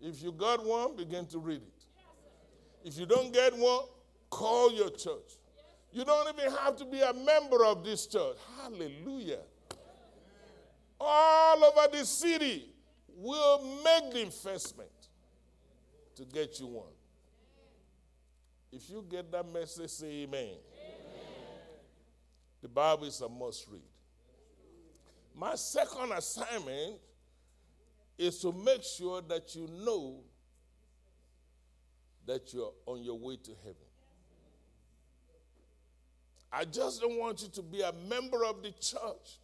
[0.00, 1.84] If you got one, begin to read it.
[2.84, 3.84] If you don't get one,
[4.30, 5.36] call your church.
[5.92, 8.36] You don't even have to be a member of this church.
[8.62, 9.40] Hallelujah.
[11.00, 12.68] All over the city
[13.16, 14.90] will make the investment
[16.16, 16.92] to get you one.
[18.72, 20.44] If you get that message, say amen.
[20.44, 20.58] amen.
[22.62, 23.80] The Bible is a must read.
[25.34, 26.96] My second assignment
[28.18, 30.20] is to make sure that you know
[32.26, 33.76] that you're on your way to heaven.
[36.52, 39.38] I just don't want you to be a member of the church.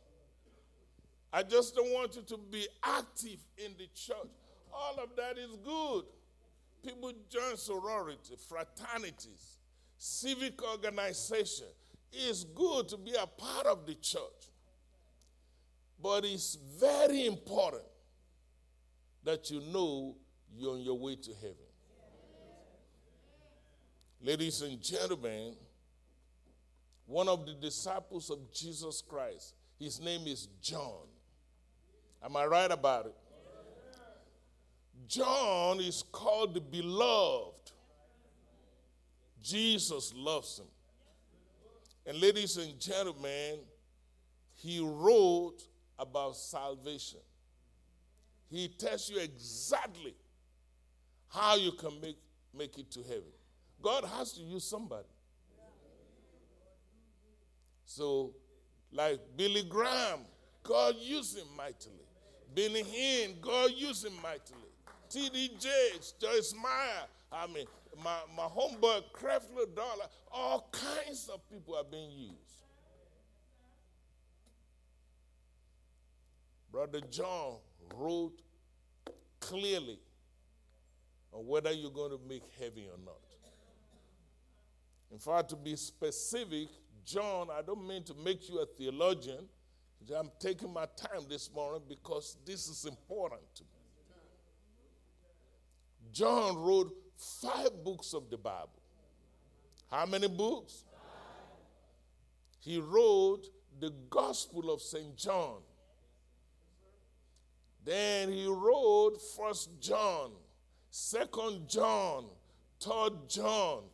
[1.36, 4.16] I just don't want you to be active in the church.
[4.72, 6.04] All of that is good.
[6.82, 9.58] People join sorority, fraternities,
[9.98, 11.66] civic organization.
[12.10, 14.22] It's good to be a part of the church.
[16.02, 17.84] But it's very important
[19.22, 20.16] that you know
[20.56, 21.56] you're on your way to heaven.
[24.22, 25.54] Ladies and gentlemen,
[27.04, 31.08] one of the disciples of Jesus Christ, his name is John.
[32.24, 33.14] Am I right about it?
[35.08, 37.72] John is called the beloved.
[39.42, 40.66] Jesus loves him.
[42.06, 43.58] And ladies and gentlemen,
[44.54, 45.58] he wrote
[45.98, 47.20] about salvation.
[48.48, 50.14] He tells you exactly
[51.28, 52.18] how you can make,
[52.56, 53.32] make it to heaven.
[53.82, 55.08] God has to use somebody.
[57.84, 58.34] So,
[58.90, 60.20] like Billy Graham,
[60.62, 62.05] God used him mightily.
[62.56, 64.70] Benny Hinn, God used him mightily.
[65.10, 65.50] T.D.
[65.60, 67.66] Jakes, Joyce Meyer, I mean,
[68.02, 72.32] my, my homeboy Creflo Dollar, all kinds of people are being used.
[76.72, 77.56] Brother John
[77.94, 78.40] wrote
[79.38, 79.98] clearly
[81.32, 83.20] on whether you're going to make heaven or not.
[85.12, 86.68] In fact, to be specific,
[87.04, 89.46] John, I don't mean to make you a theologian.
[90.14, 93.68] I'm taking my time this morning because this is important to me.
[96.12, 98.70] John wrote five books of the Bible.
[99.90, 100.84] How many books?
[102.60, 103.46] He wrote
[103.80, 105.16] the Gospel of St.
[105.16, 105.60] John.
[107.84, 110.32] Then he wrote First John,
[110.90, 112.26] Second John,
[112.80, 113.84] Third John.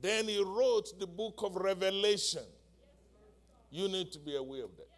[0.00, 2.44] Then he wrote the book of Revelation.
[3.70, 4.88] You need to be aware of that.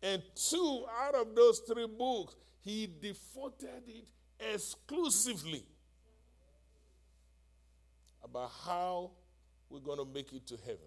[0.00, 4.06] And two out of those three books, he devoted it
[4.54, 5.64] exclusively
[8.22, 9.10] about how
[9.68, 10.78] we're going to make it to heaven.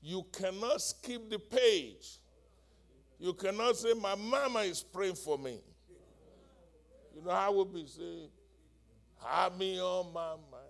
[0.00, 2.18] You cannot skip the page
[3.18, 5.58] you cannot say, My mama is praying for me.
[7.14, 8.28] You know how would be saying,
[9.24, 10.64] Have me on my mind.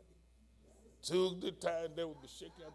[1.02, 2.74] Took the time, they would be shaking up.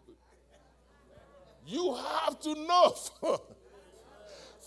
[1.66, 2.94] You have to know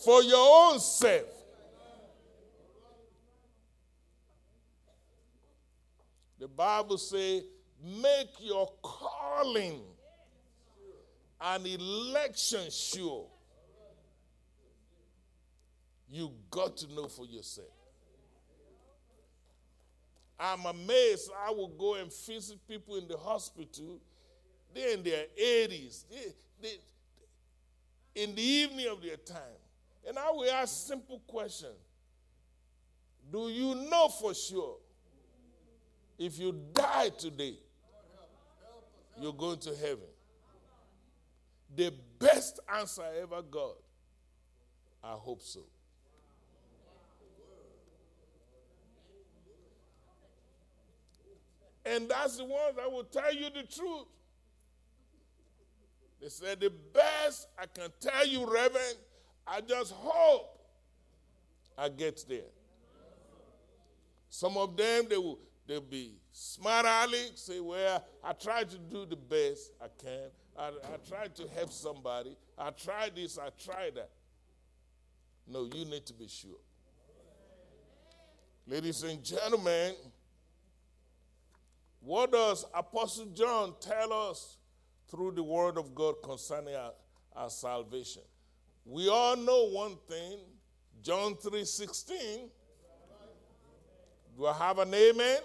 [0.03, 1.25] for, your own self.
[6.39, 7.43] The Bible says,
[7.83, 9.81] make your calling
[11.39, 13.27] and election sure.
[16.09, 17.67] You got to know for yourself.
[20.39, 21.31] I'm amazed.
[21.45, 23.99] I will go and visit people in the hospital.
[24.73, 26.05] They're in their 80s.
[26.61, 26.79] They,
[28.15, 29.37] in the evening of their time.
[30.07, 31.69] And I will ask simple question.
[33.31, 34.77] Do you know for sure
[36.17, 37.59] if you die today,
[39.19, 40.07] you're going to heaven?
[41.75, 43.75] The best answer I ever got,
[45.03, 45.59] I hope so.
[51.85, 54.07] And that's the ones that will tell you the truth.
[56.21, 58.97] They said, The best I can tell you, Reverend,
[59.45, 60.59] I just hope
[61.77, 62.41] I get there.
[64.29, 69.05] Some of them, they will they'll be smart aleck, say, Well, I try to do
[69.05, 70.29] the best I can.
[70.57, 72.35] I, I tried to help somebody.
[72.57, 74.09] I tried this, I tried that.
[75.47, 76.57] No, you need to be sure.
[78.65, 79.93] Ladies and gentlemen,
[82.01, 84.57] what does Apostle John tell us
[85.09, 86.91] through the Word of God concerning our,
[87.35, 88.23] our salvation?
[88.85, 90.39] We all know one thing,
[91.01, 92.49] John 3 16.
[94.37, 95.15] Do I have an amen?
[95.15, 95.41] amen?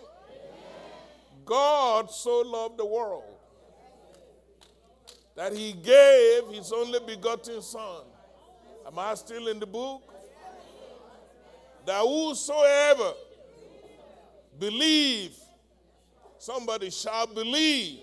[1.45, 3.25] God so loved the world
[5.35, 8.03] that he gave his only begotten Son.
[8.87, 10.03] Am I still in the book?
[11.87, 13.15] That whosoever
[14.59, 15.35] believe
[16.43, 18.01] Somebody shall believe.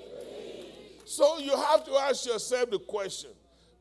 [1.10, 3.32] So you have to ask yourself the question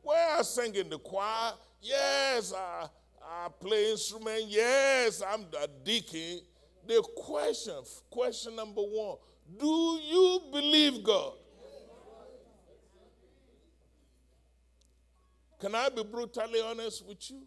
[0.01, 1.51] where I sing in the choir?
[1.79, 2.87] Yes, I,
[3.23, 4.45] I play instrument.
[4.47, 6.39] Yes, I'm a deacon.
[6.87, 7.75] The question,
[8.09, 9.17] question number one
[9.59, 11.33] do you believe God?
[15.59, 17.43] Can I be brutally honest with you?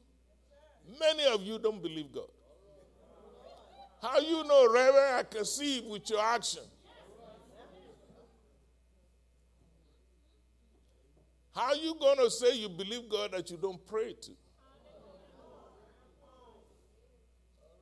[1.00, 2.30] Many of you don't believe God.
[4.00, 5.16] How you know, Reverend?
[5.16, 6.62] I can see it with your action.
[11.54, 14.30] How are you going to say you believe God that you don't pray to?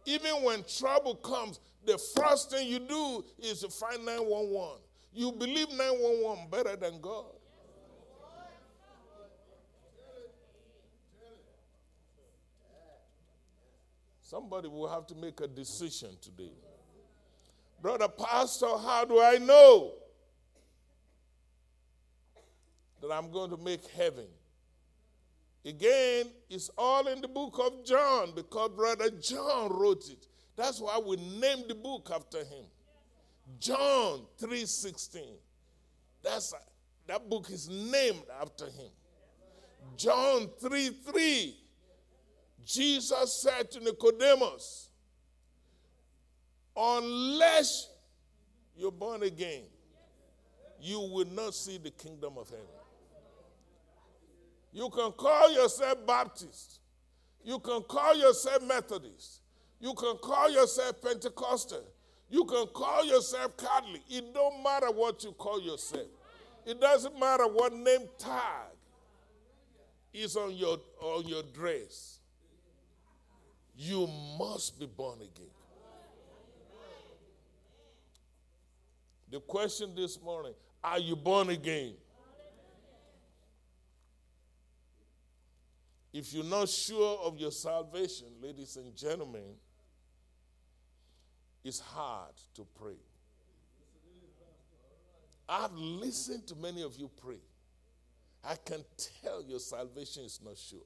[0.06, 4.78] Even when trouble comes, the first thing you do is to find 911.
[5.12, 7.26] You believe 911 better than God.
[14.20, 16.52] Somebody will have to make a decision today.
[17.82, 19.94] Brother Pastor, how do I know?
[23.00, 24.26] That I'm going to make heaven.
[25.64, 30.26] Again, it's all in the book of John because Brother John wrote it.
[30.56, 32.64] That's why we named the book after him.
[33.58, 35.36] John 3:16.
[36.22, 36.54] That's
[37.06, 38.90] that book is named after him.
[39.96, 41.56] John 3 3.
[42.64, 44.90] Jesus said to Nicodemus,
[46.76, 47.90] Unless
[48.76, 49.64] you're born again,
[50.80, 52.79] you will not see the kingdom of heaven.
[54.72, 56.80] You can call yourself Baptist.
[57.44, 59.40] You can call yourself Methodist.
[59.80, 61.84] You can call yourself Pentecostal.
[62.28, 64.02] You can call yourself Catholic.
[64.08, 66.06] It don't matter what you call yourself.
[66.66, 68.76] It doesn't matter what name tag
[70.12, 72.18] is on your, on your dress.
[73.76, 74.08] You
[74.38, 75.46] must be born again.
[79.30, 81.94] The question this morning are you born again?
[86.12, 89.54] If you're not sure of your salvation, ladies and gentlemen,
[91.62, 92.98] it's hard to pray.
[95.48, 97.40] I've listened to many of you pray.
[98.42, 98.84] I can
[99.22, 100.78] tell your salvation is not sure.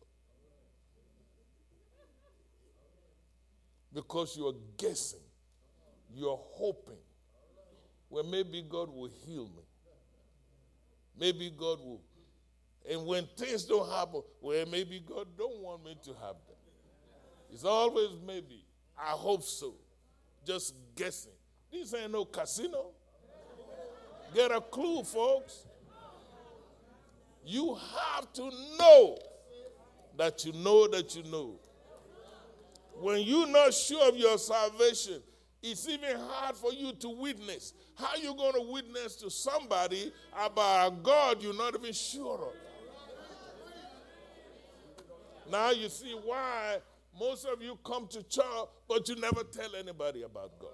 [3.93, 5.21] Because you're guessing,
[6.13, 6.99] you're hoping.
[8.11, 9.63] Well, maybe God will heal me.
[11.19, 12.01] Maybe God will
[12.89, 16.57] and when things don't happen, well, maybe God don't want me to have them.
[17.51, 18.65] It's always maybe.
[18.99, 19.75] I hope so.
[20.45, 21.33] Just guessing.
[21.73, 22.91] This ain't no casino.
[24.35, 25.67] Get a clue, folks.
[27.45, 29.19] You have to know
[30.17, 31.55] that you know that you know.
[33.01, 35.23] When you're not sure of your salvation,
[35.63, 37.73] it's even hard for you to witness.
[37.97, 42.64] How you going to witness to somebody about a God you're not even sure of?
[45.51, 46.79] Now you see why
[47.19, 50.71] most of you come to church, but you never tell anybody about God.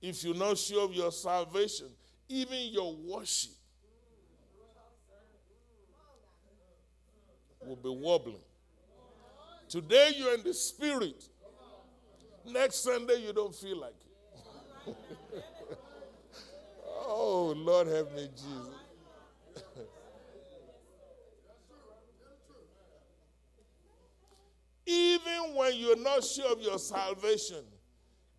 [0.00, 1.88] If you're not sure of your salvation,
[2.28, 3.52] even your worship
[7.64, 8.36] will be wobbling.
[9.68, 11.24] Today you're in the spirit.
[12.46, 13.94] Next Sunday you don't feel like
[14.86, 14.94] it.
[16.86, 18.74] oh, Lord have me, Jesus.
[24.86, 27.64] Even when you're not sure of your salvation,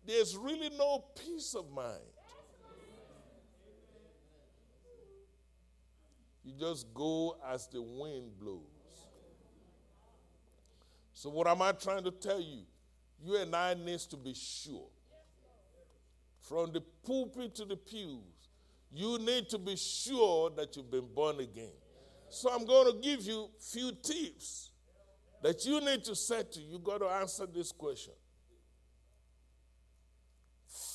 [0.06, 2.00] there's really no peace of mind.
[6.44, 8.60] You just go as the wind blows.
[11.12, 12.62] So, what am I trying to tell you?
[13.24, 14.86] You and I need to be sure.
[16.42, 18.20] From the pulpit to the pews,
[18.92, 21.72] you need to be sure that you've been born again.
[22.28, 24.70] So, I'm going to give you a few tips
[25.42, 26.60] that you need to set to.
[26.60, 28.14] You got to answer this question.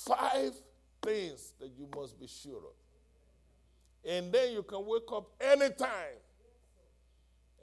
[0.06, 0.54] Five
[1.02, 4.10] things that you must be sure of.
[4.10, 6.18] And then you can wake up anytime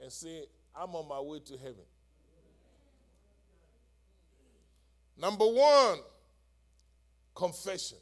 [0.01, 1.85] and say, I'm on my way to heaven.
[5.17, 5.99] Number one,
[7.35, 7.97] confession.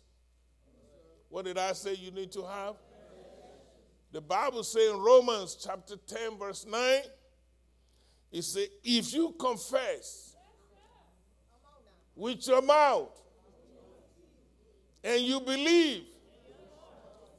[1.29, 2.75] What did I say you need to have?
[4.11, 7.01] The Bible says in Romans chapter 10, verse 9,
[8.31, 10.35] it said, If you confess
[12.15, 13.09] with your mouth
[15.03, 16.03] and you believe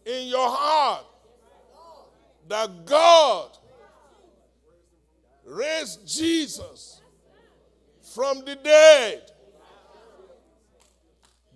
[0.06, 1.04] in your heart
[2.48, 3.50] that God
[5.44, 7.00] raised Jesus
[8.14, 9.30] from the dead,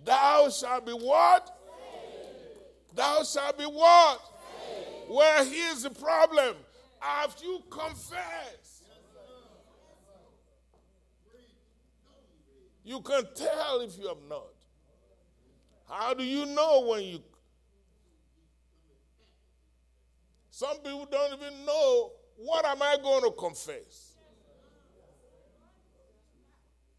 [0.05, 1.57] Thou shalt be what?
[2.95, 4.21] Thou shalt be what?
[5.09, 6.57] Well, here's the problem.
[7.01, 8.72] After you confess,
[12.85, 14.55] you can tell if you have not.
[15.89, 17.19] How do you know when you?
[20.51, 24.17] Some people don't even know what am I going to confess.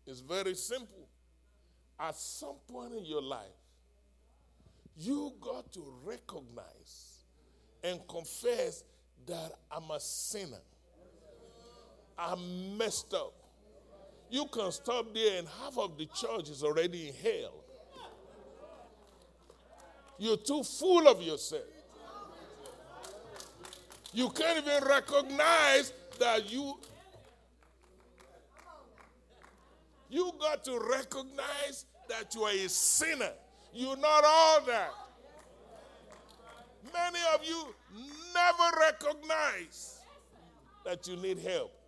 [0.05, 1.03] It's very simple
[1.99, 3.39] at some point in your life,
[4.97, 7.23] you got to recognize
[7.83, 8.83] and confess
[9.25, 10.61] that I'm a sinner.
[12.17, 13.33] I'm messed up.
[14.33, 17.53] You can stop there, and half of the church is already in hell.
[20.17, 21.61] You're too full of yourself.
[24.11, 26.79] You can't even recognize that you
[30.09, 33.33] You got to recognize that you are a sinner.
[33.71, 34.93] You're not all that.
[36.91, 37.67] Many of you
[38.33, 39.99] never recognize
[40.85, 41.82] that you need help.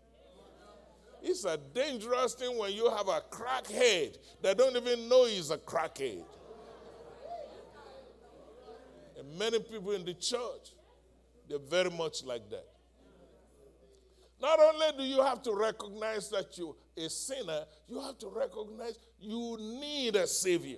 [1.28, 5.58] It's a dangerous thing when you have a crackhead that don't even know he's a
[5.58, 6.24] crackhead.
[9.18, 10.74] And many people in the church,
[11.50, 12.68] they're very much like that.
[14.40, 19.00] Not only do you have to recognize that you're a sinner, you have to recognize
[19.20, 20.78] you need a Savior.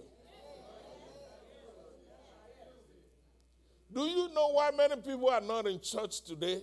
[3.94, 6.62] Do you know why many people are not in church today?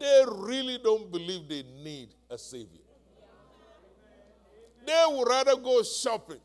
[0.00, 2.82] They really don't believe they need a Savior.
[4.86, 6.40] They would rather go shopping.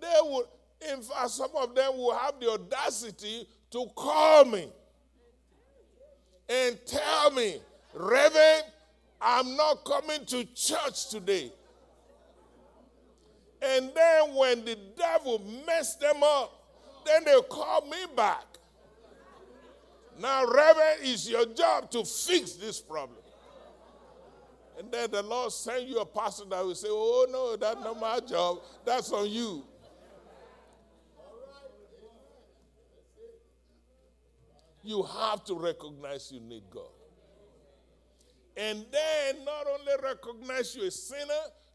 [0.00, 0.46] They would,
[0.90, 4.68] in fact, some of them will have the audacity to call me
[6.48, 7.60] and tell me,
[7.94, 8.64] Reverend,
[9.20, 11.52] I'm not coming to church today.
[13.62, 16.52] And then when the devil messed them up,
[17.06, 18.44] then they call me back.
[20.20, 23.21] Now, Reverend, it's your job to fix this problem.
[24.78, 28.00] And then the Lord send you a pastor that will say, Oh, no, that's not
[28.00, 28.60] my job.
[28.84, 29.64] That's on you.
[34.82, 36.88] You have to recognize you need God.
[38.56, 41.32] And then not only recognize you're a sinner,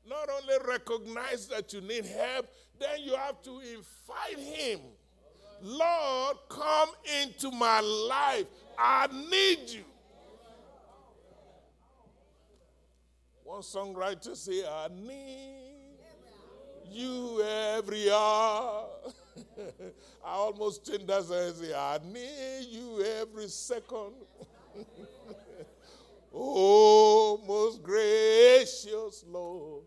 [0.08, 2.48] not only recognize that you need help,
[2.80, 4.80] then you have to invite Him.
[5.62, 6.90] Lord, come
[7.22, 8.46] into my life.
[8.78, 9.84] I need you.
[13.48, 16.02] One songwriter say, I need
[16.92, 18.90] you every hour.
[20.26, 24.16] I almost changed that and say, I need you every second.
[26.40, 29.86] Oh, most gracious Lord.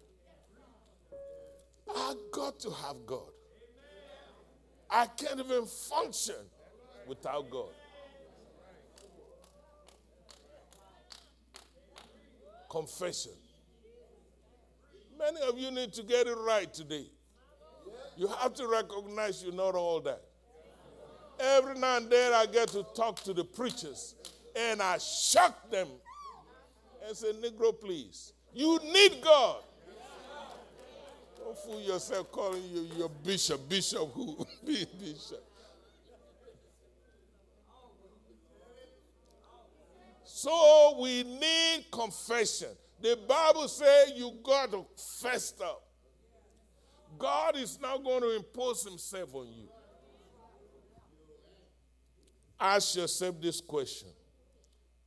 [1.94, 3.30] I got to have God.
[4.90, 6.34] I can't even function
[7.06, 7.68] without God.
[12.68, 13.32] Confession.
[15.20, 17.04] Many of you need to get it right today.
[18.16, 20.22] You have to recognize you're not all that.
[21.38, 24.14] Every now and then I get to talk to the preachers
[24.56, 25.88] and I shock them
[27.06, 29.62] and say, Negro, please, you need God.
[31.38, 33.68] Don't fool yourself calling you your bishop.
[33.68, 34.46] Bishop who?
[34.66, 35.44] Be bishop.
[40.24, 42.70] So we need confession.
[43.00, 44.84] The Bible says you got to
[45.20, 45.82] fess up.
[47.18, 49.68] God is now going to impose himself on you.
[52.58, 54.08] Ask yourself this question.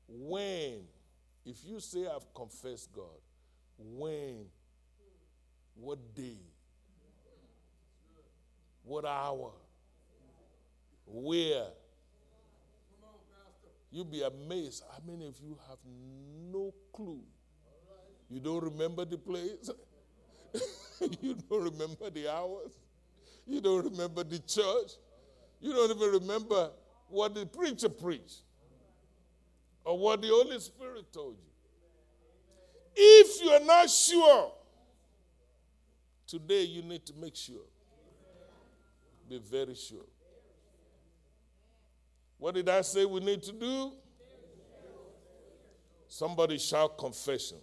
[0.08, 0.82] When,
[1.46, 3.06] if you say I've confessed God,
[3.78, 4.46] when,
[5.76, 6.40] what day,
[8.84, 9.52] what hour,
[11.06, 11.68] where,
[13.94, 15.78] You'll be amazed how many of you have
[16.52, 17.22] no clue.
[18.34, 19.70] You don't remember the place,
[21.22, 22.72] you don't remember the hours,
[23.46, 24.94] you don't remember the church,
[25.62, 26.72] you don't even remember
[27.10, 28.42] what the preacher preached
[29.86, 31.52] or what the Holy Spirit told you.
[32.96, 34.52] If you're not sure,
[36.26, 37.68] today you need to make sure.
[39.30, 40.08] Be very sure.
[42.40, 43.92] What did I say we need to do?
[46.08, 47.58] Somebody shout confession.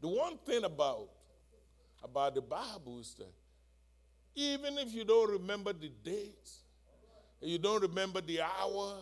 [0.00, 1.08] The one thing about,
[2.02, 3.32] about the Bible is that
[4.34, 6.50] even if you don't remember the date,
[7.42, 8.96] you don't remember the hour,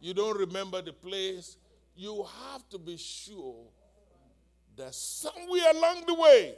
[0.00, 1.56] you don't remember the place,
[1.94, 3.64] you have to be sure
[4.76, 6.54] that somewhere along the way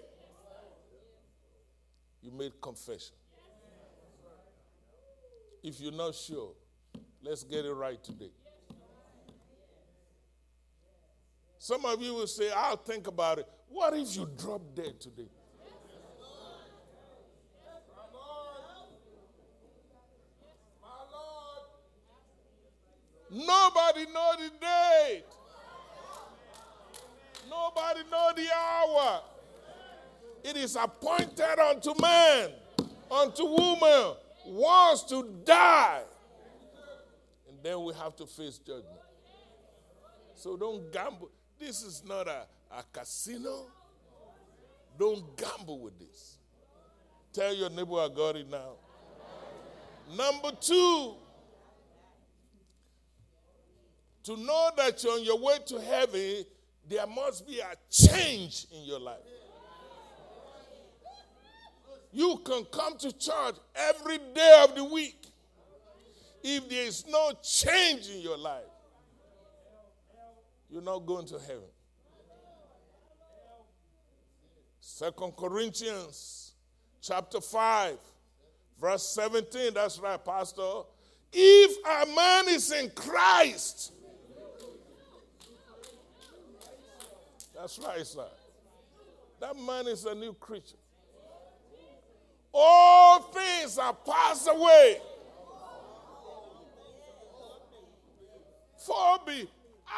[2.22, 3.14] you made confession.
[5.62, 6.52] If you're not sure,
[7.22, 8.30] Let's get it right today.
[11.58, 13.48] Some of you will say, I'll think about it.
[13.70, 15.28] What if you drop dead today?
[23.30, 25.24] Nobody know the date.
[27.48, 29.22] Nobody know the hour.
[30.44, 32.50] It is appointed unto man,
[33.10, 34.14] unto woman,
[34.46, 36.02] wants to die
[37.48, 38.86] And then we have to face judgment.
[40.34, 41.30] So don't gamble.
[41.58, 43.66] This is not a, a casino.
[44.98, 46.38] Don't gamble with this.
[47.32, 48.72] Tell your neighbor I got it now.
[50.16, 51.14] Number two,
[54.24, 56.44] to know that you're on your way to heaven,
[56.88, 59.18] there must be a change in your life.
[62.12, 65.28] You can come to church every day of the week
[66.42, 68.62] if there is no change in your life,
[70.70, 71.68] you're not going to heaven.
[74.98, 76.54] Second Corinthians
[77.00, 77.96] chapter 5,
[78.80, 79.72] verse 17.
[79.72, 80.80] That's right, Pastor.
[81.32, 83.92] If a man is in Christ,
[87.54, 88.26] that's right, sir.
[89.38, 90.74] That man is a new creature.
[92.52, 94.96] All things are passed away.
[98.84, 99.48] for be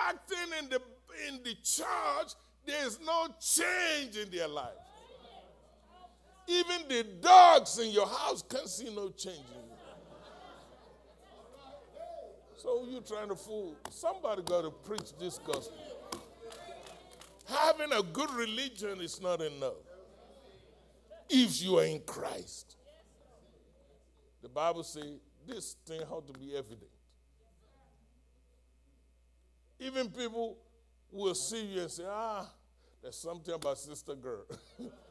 [0.06, 0.82] acting in the
[1.26, 2.34] in the church,
[2.66, 4.74] there's no change in their life.
[6.50, 9.76] Even the dogs in your house can't see no change in you.
[12.56, 13.76] So you trying to fool.
[13.88, 15.78] Somebody got to preach this gospel.
[17.46, 19.74] Having a good religion is not enough.
[21.28, 22.76] If you are in Christ.
[24.42, 26.80] The Bible says this thing has to be evident.
[29.78, 30.58] Even people
[31.12, 32.50] will see you and say, ah,
[33.00, 34.46] there's something about Sister Girl.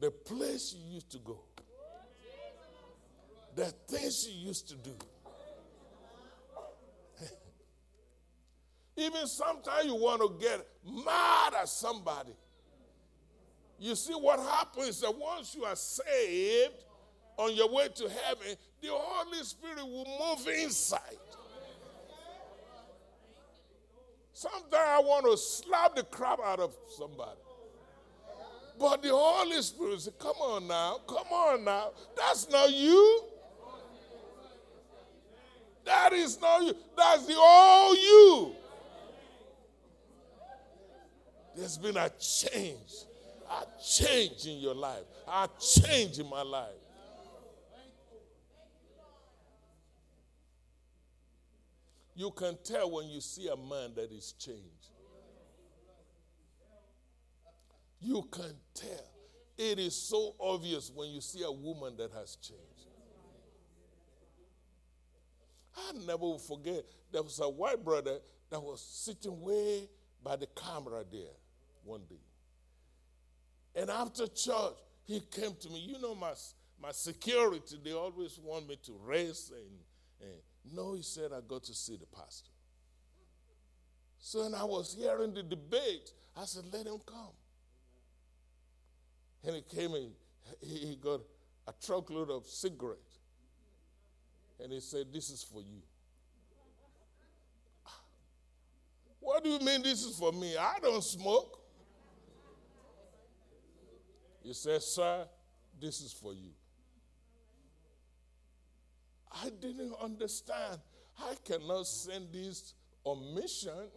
[0.00, 1.38] the place you used to go,
[3.54, 4.94] the things you used to do.
[8.96, 10.66] Even sometimes you want to get
[11.04, 12.32] mad at somebody.
[13.78, 16.84] You see, what happens that once you are saved,
[17.40, 21.00] on your way to heaven, the Holy Spirit will move inside.
[24.34, 27.40] Sometimes I want to slap the crap out of somebody.
[28.80, 31.90] But the Holy Spirit said, Come on now, come on now.
[32.16, 33.24] That's not you.
[35.84, 36.74] That is not you.
[36.96, 38.52] That's the all you.
[41.54, 43.04] There's been a change,
[43.50, 46.70] a change in your life, a change in my life.
[52.14, 54.79] You can tell when you see a man that is changed.
[58.00, 59.10] You can tell.
[59.58, 62.64] It is so obvious when you see a woman that has changed.
[65.76, 68.18] I never will forget there was a white brother
[68.50, 69.88] that was sitting way
[70.22, 71.36] by the camera there
[71.84, 72.16] one day.
[73.74, 74.74] And after church,
[75.04, 75.80] he came to me.
[75.80, 76.32] You know, my,
[76.82, 79.52] my security, they always want me to race.
[79.54, 80.40] And, and
[80.74, 82.50] no, he said, I got to see the pastor.
[84.18, 87.32] So when I was hearing the debate, I said, let him come.
[89.44, 90.10] And he came and
[90.60, 91.20] he got
[91.66, 93.18] a truckload of cigarettes.
[94.62, 95.80] And he said, This is for you.
[97.86, 98.00] Ah.
[99.20, 100.56] What do you mean this is for me?
[100.56, 101.58] I don't smoke.
[104.42, 105.26] He said, Sir,
[105.80, 106.50] this is for you.
[109.42, 110.78] I didn't understand.
[111.18, 112.74] I cannot send this
[113.04, 113.72] on mission.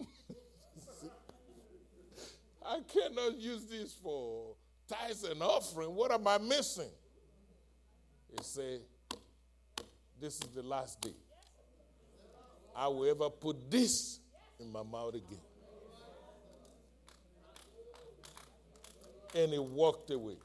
[2.66, 4.56] I cannot use this for
[4.88, 5.96] tithes and offering.
[5.96, 6.90] What am I missing?
[8.30, 8.82] He said,
[10.20, 11.16] This is the last day.
[12.76, 14.20] I will ever put this
[14.60, 15.40] in my mouth again.
[19.36, 20.38] And he walked away.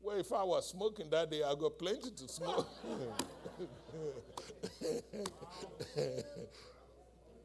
[0.00, 2.68] Well, if I was smoking that day, I got plenty to smoke.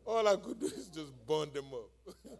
[0.05, 1.89] All I could do is just burn them up.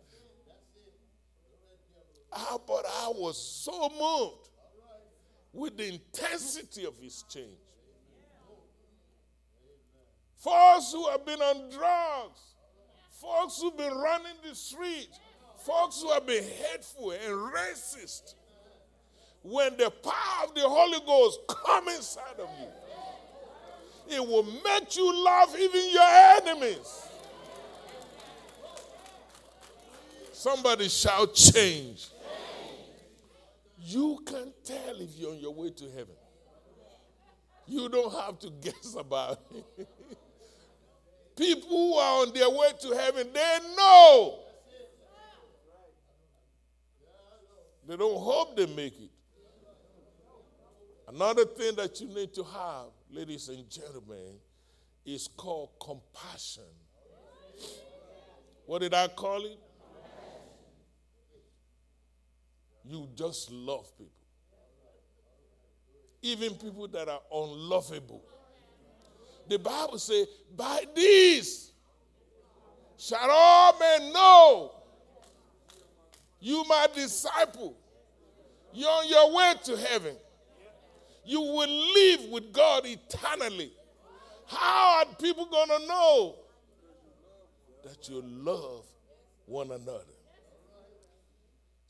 [2.36, 4.49] ah, but I was so moved
[5.53, 7.47] with the intensity of his change.
[10.38, 12.39] Folks who have been on drugs,
[13.21, 15.19] folks who've been running the streets,
[15.59, 18.36] folks who have been hateful and racist.
[19.41, 25.23] When the power of the Holy Ghost come inside of you, it will make you
[25.23, 26.09] love even your
[26.41, 27.07] enemies.
[30.31, 32.09] Somebody shout change.
[33.86, 36.15] You can tell if you're on your way to heaven.
[37.67, 39.39] You don't have to guess about
[39.77, 39.88] it.
[41.36, 44.39] People who are on their way to heaven, they know.
[47.86, 49.09] They don't hope they make it.
[51.07, 54.36] Another thing that you need to have, ladies and gentlemen,
[55.05, 56.63] is called compassion.
[58.65, 59.59] What did I call it?
[62.86, 64.11] You just love people.
[66.21, 68.23] Even people that are unlovable.
[69.47, 71.71] The Bible says, by this
[72.97, 74.71] shall all men know
[76.39, 77.75] you my disciple.
[78.73, 80.15] You're on your way to heaven.
[81.26, 83.72] You will live with God eternally.
[84.47, 86.35] How are people going to know
[87.85, 88.85] that you love
[89.45, 90.03] one another?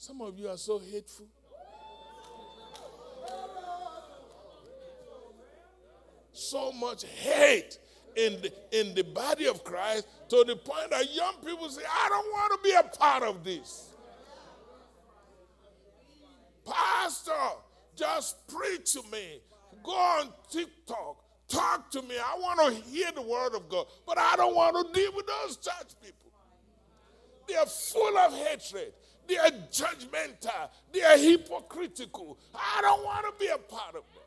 [0.05, 1.27] Some of you are so hateful.
[6.33, 7.77] So much hate
[8.17, 12.09] in the, in the body of Christ to the point that young people say, I
[12.09, 13.91] don't want to be a part of this.
[16.65, 17.31] Pastor,
[17.95, 19.39] just preach to me.
[19.83, 21.23] Go on TikTok.
[21.47, 22.15] Talk to me.
[22.17, 23.85] I want to hear the word of God.
[24.05, 26.31] But I don't want to deal with those church people.
[27.47, 28.91] They are full of hatred.
[29.27, 30.69] They are judgmental.
[30.91, 32.37] They are hypocritical.
[32.53, 34.23] I don't want to be a part of them.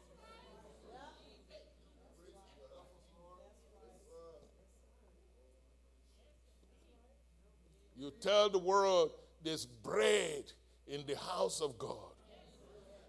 [7.98, 9.12] You tell the world
[9.42, 10.52] there's bread
[10.86, 12.12] in the house of God.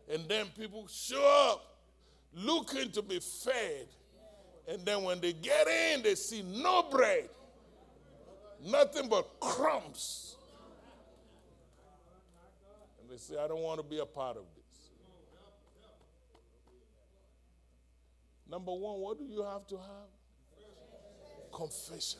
[0.10, 1.78] And then people show up
[2.34, 3.88] looking to be fed.
[4.68, 7.30] And then when they get in, they see no bread,
[8.64, 10.37] nothing but crumbs.
[13.18, 14.92] They say, I don't want to be a part of this.
[18.48, 20.12] Number one, what do you have to have?
[21.52, 22.20] Confession.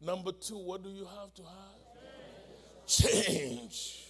[0.00, 2.86] Number two, what do you have to have?
[2.86, 4.06] Change.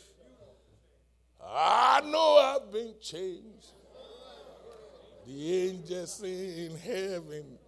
[1.44, 3.72] I know I've been changed.
[5.26, 7.58] The angels in heaven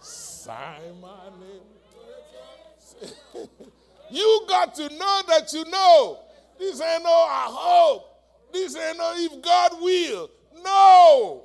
[0.00, 1.60] sign my name.
[4.10, 6.20] You got to know that you know.
[6.58, 8.04] This ain't no I hope.
[8.52, 10.30] This ain't no if God will.
[10.62, 11.44] No.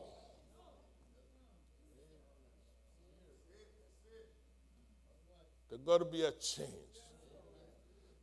[5.69, 6.69] There's got to be a change.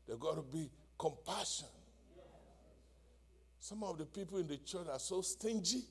[0.07, 1.69] There's got to be compassion.
[3.61, 5.83] Some of the people in the church are so stingy.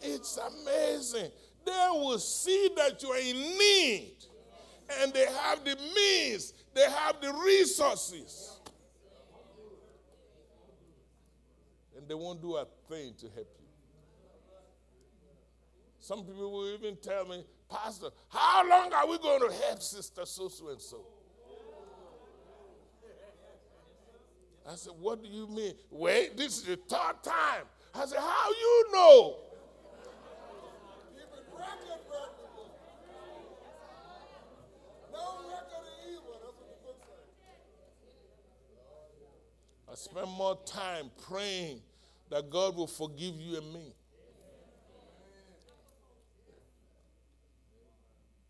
[0.00, 1.30] It's amazing.
[1.64, 4.16] They will see that you are in need
[5.00, 8.58] and they have the means, they have the resources.
[11.96, 13.66] And they won't do a thing to help you.
[16.00, 20.26] Some people will even tell me, Pastor, how long are we going to help Sister
[20.26, 21.00] so so and so?
[24.70, 25.74] I said, What do you mean?
[25.90, 27.64] Wait, this is the third time.
[27.94, 29.36] I said, How you know?
[39.94, 41.80] I spend more time praying
[42.28, 43.92] that God will forgive you and me.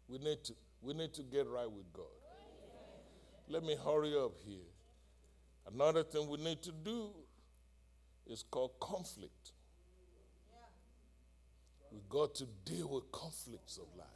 [0.09, 2.07] We need to, we need to get right with God.
[3.49, 4.71] Let me hurry up here.
[5.71, 7.11] Another thing we need to do
[8.27, 9.53] is called conflict.
[11.95, 14.09] We've got to deal with conflicts of life.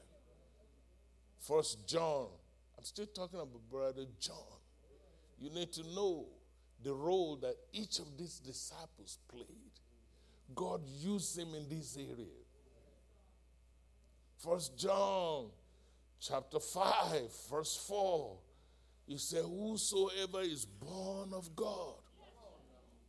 [1.38, 2.26] First John,
[2.76, 4.34] I'm still talking about brother John.
[5.38, 6.26] You need to know
[6.82, 9.46] the role that each of these disciples played.
[10.56, 12.26] God used him in this area.
[14.38, 15.50] First John
[16.20, 18.38] chapter 5, verse 4.
[19.06, 21.94] He said, Whosoever is born of God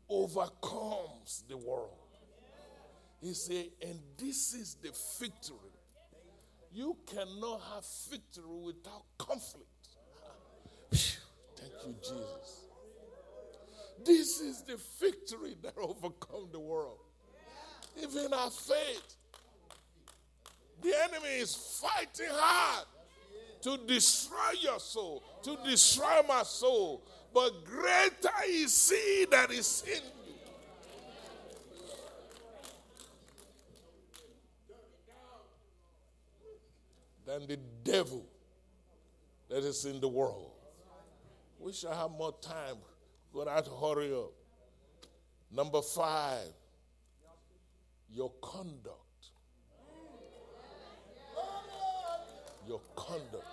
[0.07, 1.98] overcomes the world.
[3.21, 5.57] He said, and this is the victory.
[6.71, 9.67] You cannot have victory without conflict.
[10.91, 12.65] Thank you, Jesus.
[14.05, 16.99] This is the victory that overcome the world.
[18.01, 19.15] Even our faith.
[20.81, 22.85] The enemy is fighting hard
[23.61, 27.03] to destroy your soul, to destroy my soul.
[27.33, 30.19] But greater is he that is in you.
[37.29, 38.25] Than the devil
[39.49, 40.49] that is in the world.
[41.59, 42.77] We shall have more time
[43.31, 44.31] Gonna have to hurry up.
[45.51, 46.47] Number five,
[48.11, 48.95] your conduct.
[52.67, 53.45] Your conduct.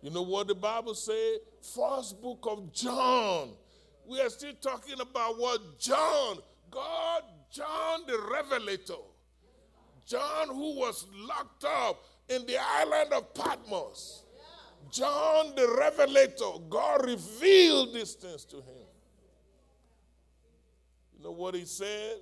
[0.00, 1.38] You know what the Bible say?
[1.74, 3.50] First book of John.
[4.06, 6.38] We are still talking about what John,
[6.70, 8.94] God, John the Revelator,
[10.06, 14.24] John who was locked up in the island of Patmos.
[14.90, 18.86] John the Revelator, God revealed these things to him.
[21.16, 22.16] You know what he said?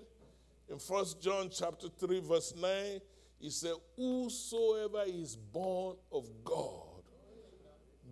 [0.68, 3.00] In First John chapter 3, verse 9,
[3.38, 7.02] he said, Whosoever is born of God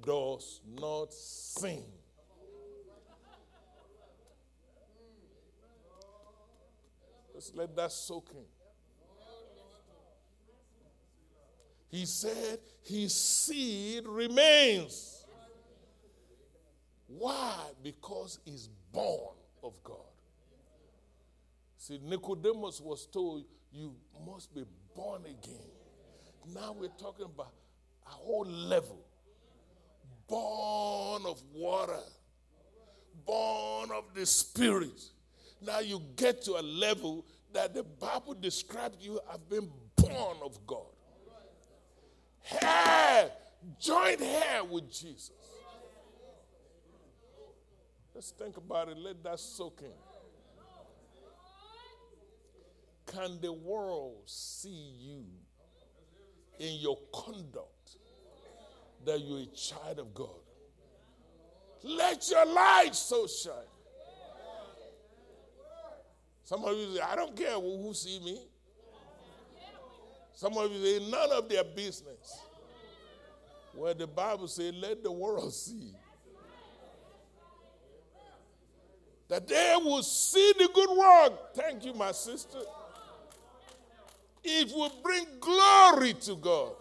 [0.03, 1.83] does not sin.
[7.35, 8.56] Let's let that soak in.
[11.89, 15.25] He said his seed remains.
[17.07, 17.55] Why?
[17.83, 19.97] Because he's born of God.
[21.77, 23.95] See, Nicodemus was told, You
[24.27, 24.65] must be
[24.95, 25.71] born again.
[26.53, 27.53] Now we're talking about
[28.07, 28.99] a whole level
[30.29, 32.01] born of water,
[33.25, 35.01] born of the Spirit.
[35.65, 40.59] Now you get to a level that the Bible describes you as being born of
[40.67, 40.96] God
[42.47, 43.31] hair,
[43.81, 45.33] joint hair with Jesus.
[48.15, 48.97] Let's think about it.
[48.97, 49.93] Let that soak in.
[53.15, 55.25] Can the world see you
[56.59, 57.97] in your conduct
[59.05, 60.29] that you're a child of God?
[61.83, 63.53] Let your light so shine.
[66.45, 68.39] Some of you say, I don't care who see me.
[70.37, 72.41] Some of you say, none of their business.
[73.75, 75.95] Well, the Bible says, let the world see.
[79.29, 81.55] That they will see the good work.
[81.55, 82.59] Thank you, my sister.
[84.45, 86.73] It will bring glory to God.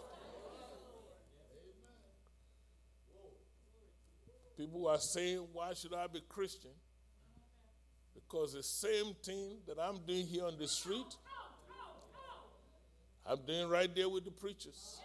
[4.56, 6.70] People are saying, Why should I be Christian?
[8.14, 11.16] Because the same thing that I'm doing here on the street,
[13.28, 15.00] I'm doing right there with the preachers.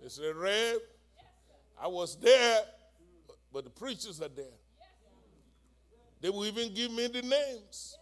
[0.00, 0.78] They said, Rev,
[1.80, 2.60] I was there,
[3.52, 4.46] but the preachers are there.
[6.20, 7.96] They will even give me the names.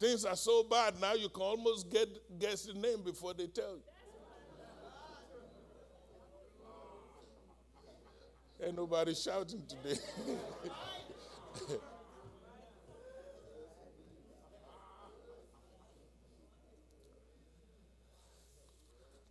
[0.00, 2.08] Things are so bad now you can almost get
[2.38, 3.82] guess the name before they tell you.
[8.62, 9.98] Ain't nobody shouting today.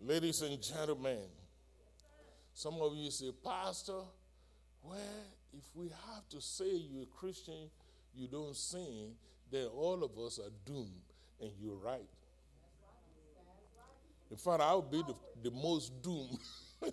[0.06, 1.22] Ladies and gentlemen,
[2.54, 4.02] some of you say, Pastor,
[4.84, 5.00] well,
[5.58, 7.70] if we have to say you're a Christian,
[8.14, 9.14] you don't sin,
[9.50, 10.90] then all of us are doomed,
[11.40, 12.10] and you're right.
[14.30, 16.38] In fact, I'll be the, the most doomed.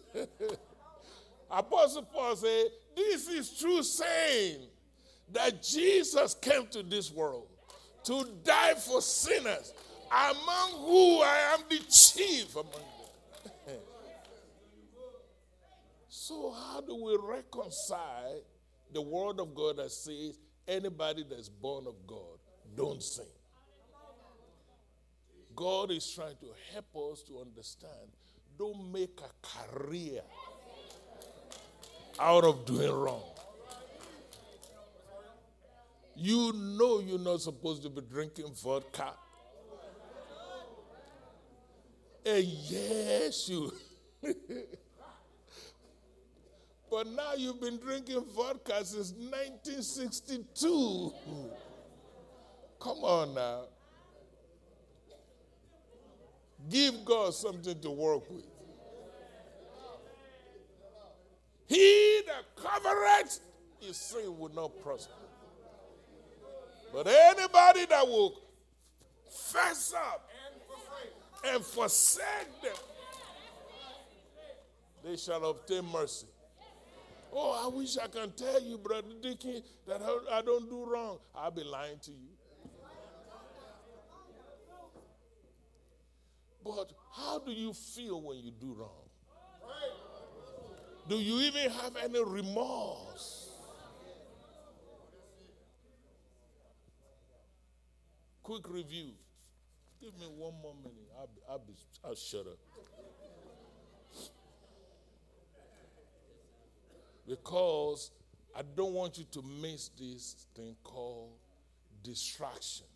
[1.50, 4.60] Apostle Paul said, This is true saying
[5.32, 7.48] that Jesus came to this world
[8.04, 9.74] to die for sinners,
[10.12, 13.00] among who I am the chief among them.
[16.30, 18.40] So, how do we reconcile
[18.92, 20.38] the word of God that says
[20.68, 22.38] anybody that's born of God
[22.76, 23.26] don't sin?
[25.56, 28.12] God is trying to help us to understand
[28.56, 30.20] don't make a career
[32.20, 33.24] out of doing wrong.
[36.14, 39.14] You know you're not supposed to be drinking vodka.
[42.24, 43.72] And yes, you.
[46.90, 51.12] but now you've been drinking vodka since 1962.
[52.80, 53.66] Come on now.
[56.68, 58.46] Give God something to work with.
[61.66, 63.40] He that covereth
[63.78, 65.12] his sin will not prosper.
[66.92, 68.42] But anybody that will
[69.30, 70.28] fess up
[71.46, 72.74] and forsake them,
[75.04, 76.26] they shall obtain mercy.
[77.32, 80.02] Oh, I wish I can tell you, Brother Dickie, that
[80.32, 81.18] I don't do wrong.
[81.34, 82.28] I'll be lying to you.
[86.64, 88.90] But how do you feel when you do wrong?
[91.08, 93.50] Do you even have any remorse?
[98.42, 99.12] Quick review.
[100.00, 101.10] Give me one more minute.
[101.18, 101.74] I'll, I'll, be,
[102.04, 102.58] I'll shut up.
[107.30, 108.10] Because
[108.56, 111.30] I don't want you to miss this thing called
[112.02, 112.86] distraction.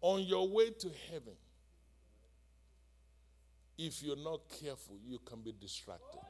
[0.00, 1.34] On your way to heaven,
[3.76, 6.20] if you're not careful, you can be distracted.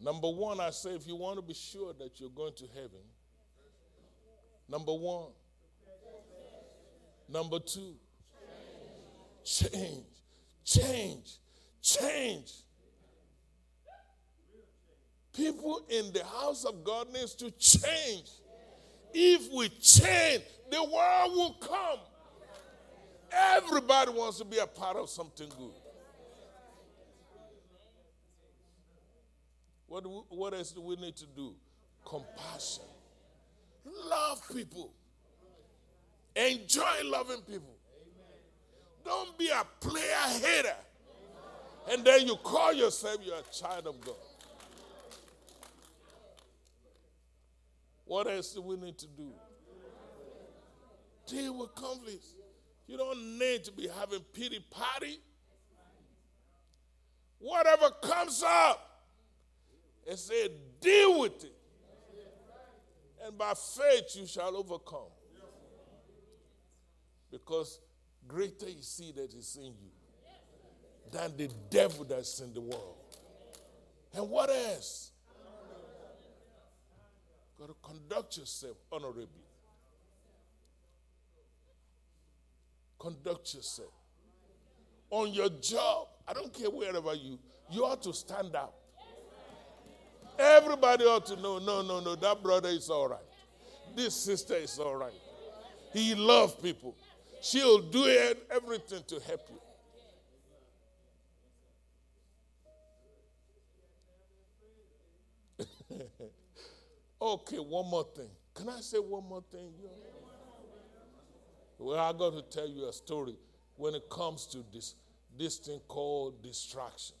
[0.00, 3.02] Number one, I say if you want to be sure that you're going to heaven,
[4.68, 5.30] number one.
[7.28, 7.96] Number two,
[9.42, 10.04] change,
[10.64, 11.38] change, change.
[15.34, 18.30] People in the house of God needs to change.
[19.12, 21.98] If we change, the world will come.
[23.30, 25.72] Everybody wants to be a part of something good.
[29.88, 31.54] What, what else do we need to do?
[32.04, 32.84] Compassion.
[34.08, 34.92] Love people.
[36.34, 37.76] Enjoy loving people.
[39.04, 40.04] Don't be a player
[40.40, 40.76] hater.
[41.90, 44.14] And then you call yourself you're a child of God.
[48.06, 49.30] What else do we need to do?
[51.26, 52.34] Deal with conflicts.
[52.86, 55.20] You don't need to be having pity party.
[57.38, 58.94] Whatever comes up,
[60.08, 60.50] and said,
[60.80, 61.54] Deal with it.
[63.26, 65.10] And by faith you shall overcome.
[67.30, 67.80] Because
[68.28, 69.93] greater is he that is in you
[71.14, 72.96] than the devil that's in the world.
[74.14, 75.12] And what else?
[77.58, 79.28] Got to conduct yourself honorably.
[82.98, 83.92] Conduct yourself.
[85.10, 87.38] On your job, I don't care wherever you,
[87.70, 88.74] you ought to stand up.
[90.36, 93.20] Everybody ought to know no, no, no, that brother is all right.
[93.94, 95.12] This sister is all right.
[95.92, 96.96] He loves people.
[97.40, 98.04] She'll do
[98.50, 99.60] everything to help you.
[107.24, 108.30] Okay, one more thing.
[108.54, 109.72] Can I say one more thing?
[111.78, 113.36] Well, I got to tell you a story
[113.76, 114.94] when it comes to this,
[115.36, 117.16] this thing called distraction.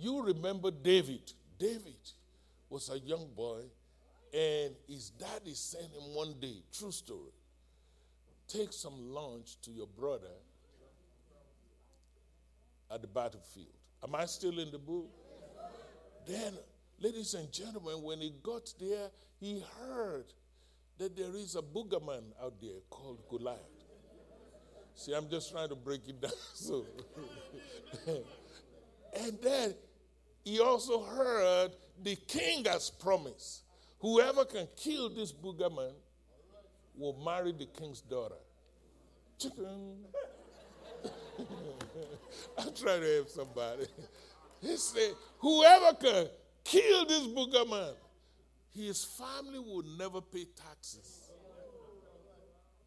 [0.00, 1.32] You remember David.
[1.58, 1.96] David
[2.70, 3.62] was a young boy,
[4.32, 7.32] and his daddy sent him one day, true story,
[8.46, 10.26] take some lunch to your brother
[12.90, 13.66] at the battlefield.
[14.02, 15.08] Am I still in the book?
[16.26, 16.54] Then
[17.00, 20.24] Ladies and gentlemen, when he got there, he heard
[20.98, 23.58] that there is a boogerman out there called Goliath.
[24.96, 26.32] See, I'm just trying to break it down.
[26.54, 26.84] So,
[29.16, 29.74] and then
[30.44, 31.70] he also heard
[32.02, 33.62] the king has promised
[34.00, 35.92] whoever can kill this boogerman
[36.96, 38.34] will marry the king's daughter.
[39.38, 39.98] Chicken.
[42.58, 43.86] I'm trying to help somebody.
[44.60, 46.26] He said, whoever can
[46.68, 47.94] kill this boogerman,
[48.74, 51.30] his family will never pay taxes.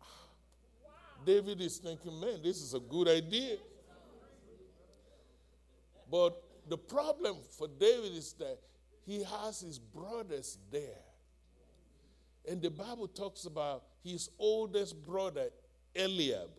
[0.02, 0.06] Ah,
[1.26, 3.58] David is thinking, man, this is a good idea.
[6.10, 8.60] But the problem for David is that
[9.06, 11.04] he has his brothers there.
[12.48, 15.50] And the Bible talks about his oldest brother,
[15.96, 16.50] Eliab,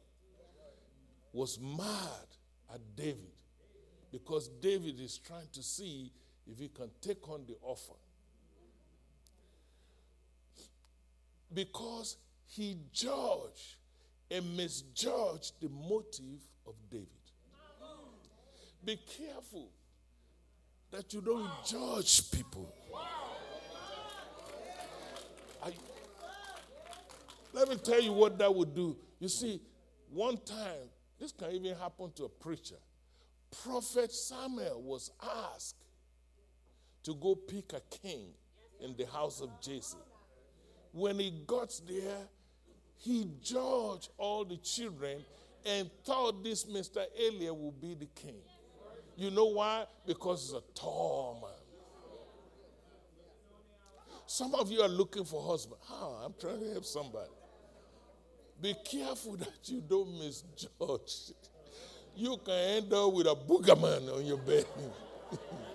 [1.32, 2.26] was mad
[2.72, 3.32] at David
[4.10, 6.12] because David is trying to see
[6.50, 7.94] if he can take on the offer.
[11.52, 12.16] Because
[12.46, 13.76] he judged
[14.30, 17.08] and misjudged the motive of David.
[18.84, 19.68] Be careful
[20.90, 22.72] that you don't judge people.
[25.64, 25.70] I,
[27.52, 28.96] let me tell you what that would do.
[29.20, 29.60] You see,
[30.10, 30.88] one time,
[31.18, 32.76] this can even happen to a preacher.
[33.62, 35.10] Prophet Samuel was
[35.54, 35.76] asked
[37.04, 38.26] to go pick a king
[38.80, 39.96] in the house of Jesse.
[40.92, 42.28] When he got there,
[42.98, 45.24] he judged all the children
[45.64, 47.04] and thought this Mr.
[47.18, 48.42] Eliab would be the king.
[49.16, 49.86] You know why?
[50.06, 51.50] Because he's a tall man.
[54.26, 55.80] Some of you are looking for husband.
[55.90, 57.30] Oh, I'm trying to help somebody.
[58.60, 61.34] Be careful that you don't misjudge.
[62.14, 64.64] You can end up with a boogerman on your bed.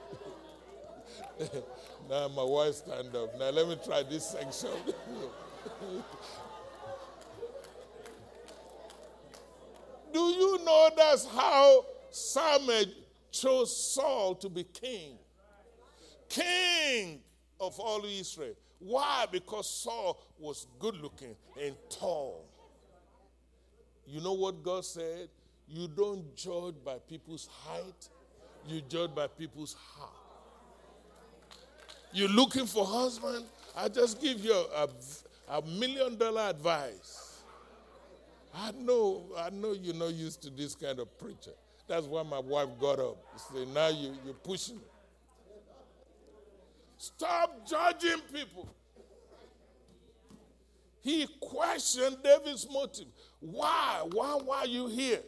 [2.09, 3.38] now my wife stand up.
[3.38, 4.69] Now let me try this section.
[10.14, 12.85] Do you know that's how Samuel
[13.31, 15.18] chose Saul to be king?
[16.30, 17.19] King
[17.59, 18.53] of all Israel.
[18.80, 19.26] Why?
[19.31, 22.45] Because Saul was good looking and tall.
[24.05, 25.30] You know what God said?
[25.68, 28.09] You don't judge by people's height,
[28.65, 30.16] you judge by people's heart.
[32.13, 33.45] You're looking for husband?
[33.75, 34.88] I just give you a,
[35.49, 37.41] a, a million dollar advice.
[38.53, 41.51] I know, I know you're not used to this kind of preacher.
[41.88, 43.17] That's why my wife got up.
[43.53, 44.79] Say, now you, you're pushing.
[46.97, 48.67] Stop judging people.
[51.01, 53.07] He questioned David's motive.
[53.39, 54.01] Why?
[54.11, 55.21] Why, why are you here?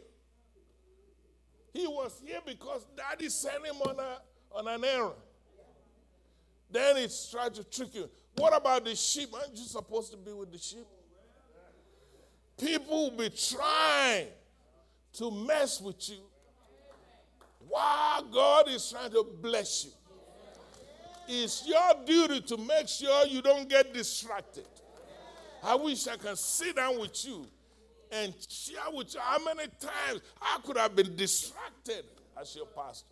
[1.72, 4.18] He was here because daddy sent him on, a,
[4.58, 5.14] on an errand.
[6.70, 8.08] Then he tried to trick you.
[8.36, 9.30] What about the sheep?
[9.34, 10.86] Aren't you supposed to be with the sheep?
[12.58, 14.26] People will be trying
[15.14, 16.18] to mess with you
[17.68, 19.90] while God is trying to bless you.
[21.28, 24.66] It's your duty to make sure you don't get distracted.
[25.62, 27.46] I wish I can sit down with you
[28.10, 32.04] and share with you how many times I could have been distracted
[32.40, 33.09] as your pastor.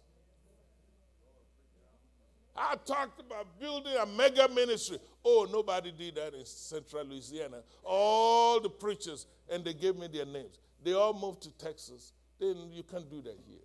[2.58, 4.98] I talked about building a mega ministry.
[5.24, 7.58] Oh, nobody did that in central Louisiana.
[7.84, 10.58] All the preachers, and they gave me their names.
[10.82, 12.12] They all moved to Texas.
[12.40, 13.58] Then you can't do that here.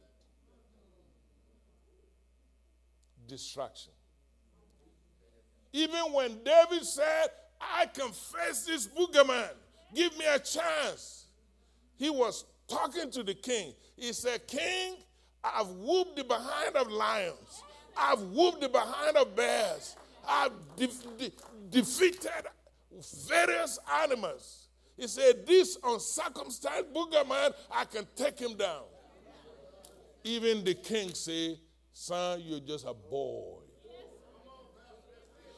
[3.28, 3.94] Distraction.
[5.72, 7.28] Even when David said,
[7.60, 9.49] I confess this boogerman,
[9.95, 11.26] give me a chance.
[11.98, 13.74] He was talking to the king.
[13.95, 14.98] He said, King,
[15.44, 17.64] I've whooped the behind of lions.
[17.98, 19.95] I've whooped the behind of bears.
[20.28, 20.88] I've de-
[21.18, 21.32] de-
[21.70, 22.30] defeated
[23.28, 24.68] various animals.
[24.98, 28.84] He said, This uncircumcised booger man, I can take him down.
[30.24, 31.57] Even the king said,
[31.91, 33.60] Son, you're just a boy.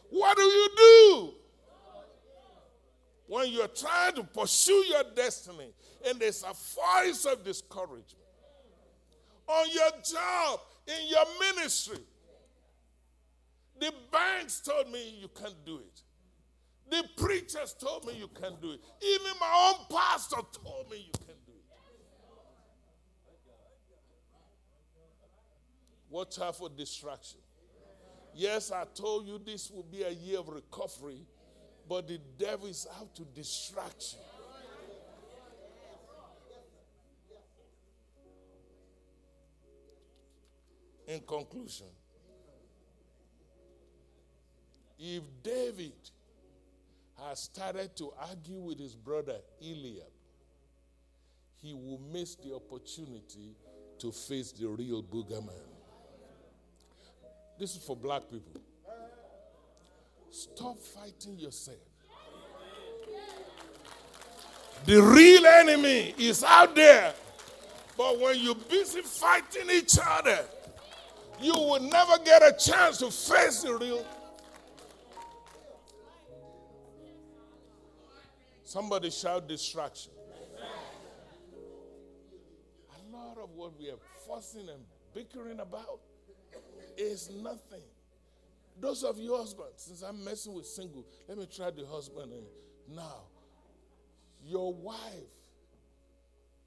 [0.10, 1.34] What do you do?
[3.28, 5.74] When you're trying to pursue your destiny
[6.08, 8.06] and there's a voice of discouragement
[9.48, 12.00] on your job, in your ministry,
[13.80, 16.02] the banks told me you can't do it.
[16.90, 18.80] The preachers told me you can't do it.
[19.02, 21.64] Even my own pastor told me you can't do it.
[26.10, 27.40] Watch out for distraction.
[28.34, 31.26] Yes, I told you this will be a year of recovery,
[31.88, 34.20] but the devil is out to distract you.
[41.08, 41.88] In conclusion,
[44.98, 45.94] If David
[47.24, 50.12] has started to argue with his brother Eliab,
[51.62, 53.56] he will miss the opportunity
[54.00, 55.52] to face the real boogerman.
[57.58, 58.62] This is for black people.
[60.30, 61.78] Stop fighting yourself.
[64.86, 67.14] The real enemy is out there.
[67.98, 70.40] But when you're busy fighting each other,
[71.42, 74.06] you will never get a chance to face the real.
[78.76, 80.12] Somebody shout distraction.
[82.92, 84.84] A lot of what we are fussing and
[85.14, 86.02] bickering about
[86.98, 87.86] is nothing.
[88.82, 92.34] Those of you husbands, since I'm messing with single, let me try the husband
[92.94, 93.22] now.
[94.46, 95.00] Your wife,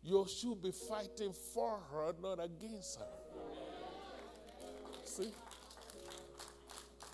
[0.03, 3.07] you should be fighting for her, not against her.
[5.05, 5.31] See?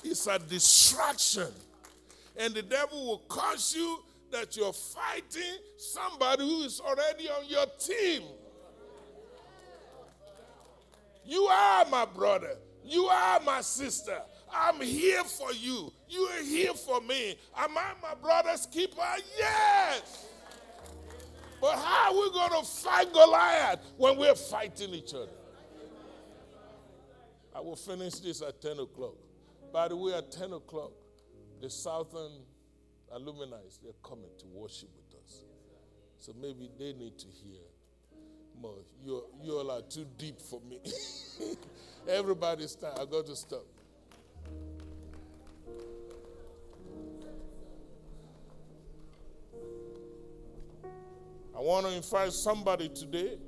[0.04, 1.48] It's a distraction.
[2.36, 3.98] And the devil will cause you
[4.34, 8.22] that you're fighting somebody who is already on your team.
[11.24, 12.56] You are my brother.
[12.84, 14.20] You are my sister.
[14.52, 15.92] I'm here for you.
[16.08, 17.38] You are here for me.
[17.56, 19.00] Am I my brother's keeper?
[19.38, 20.26] Yes.
[21.60, 25.28] But how are we going to fight Goliath when we're fighting each other?
[27.54, 29.14] I will finish this at 10 o'clock.
[29.72, 30.90] By the way, at 10 o'clock,
[31.60, 32.32] the Southern
[33.14, 35.44] alumni, they're coming to worship with us.
[36.18, 37.60] So maybe they need to hear
[38.60, 38.78] more.
[39.04, 40.80] You you all are too deep for me.
[42.08, 42.92] Everybody's time.
[43.00, 43.64] I got to stop.
[51.56, 53.38] I want to invite somebody today.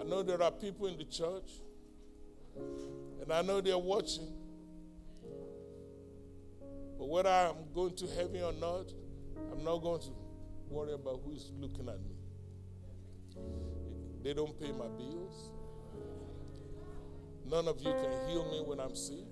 [0.00, 1.50] I know there are people in the church,
[3.20, 4.45] and I know they're watching.
[6.98, 8.92] But whether I'm going to heaven or not,
[9.52, 10.10] I'm not going to
[10.68, 12.16] worry about who is looking at me.
[14.22, 15.50] They don't pay my bills.
[17.48, 19.24] None of you can heal me when I'm sick.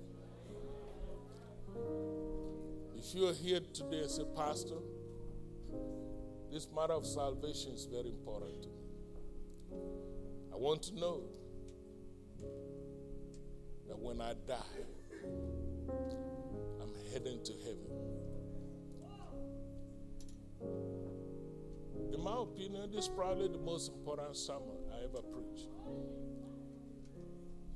[2.95, 4.77] If you're here today and say, Pastor,
[6.51, 8.75] this matter of salvation is very important to me.
[10.53, 11.23] I want to know
[13.89, 14.85] that when I die,
[17.15, 17.87] heading to heaven.
[22.13, 25.69] In my opinion, this is probably the most important sermon I ever preached.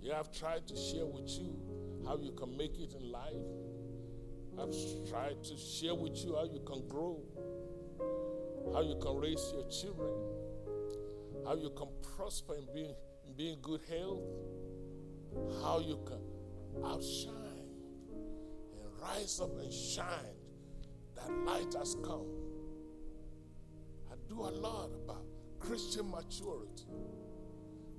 [0.01, 1.55] Yeah, I've tried to share with you
[2.05, 3.47] how you can make it in life.
[4.59, 4.75] I've
[5.09, 7.23] tried to share with you how you can grow,
[8.73, 10.11] how you can raise your children,
[11.45, 11.87] how you can
[12.17, 12.95] prosper in being,
[13.25, 14.19] in being good health,
[15.63, 16.19] how you can
[16.85, 17.38] outshine and
[19.09, 20.05] rise up and shine.
[21.15, 22.27] That light has come.
[24.11, 25.25] I do a lot about
[25.59, 26.85] Christian maturity,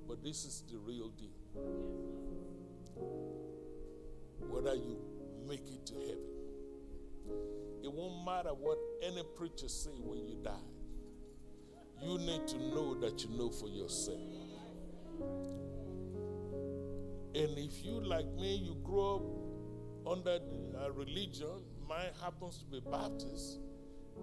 [0.07, 1.29] but this is the real deal.
[4.39, 4.97] Whether you
[5.47, 6.31] make it to heaven
[7.83, 10.51] it won't matter what any preacher say when you die.
[12.01, 14.19] You need to know that you know for yourself.
[17.33, 19.15] And if you, like me, you grow
[20.05, 20.39] up under
[20.81, 23.59] a religion, mine happens to be Baptist,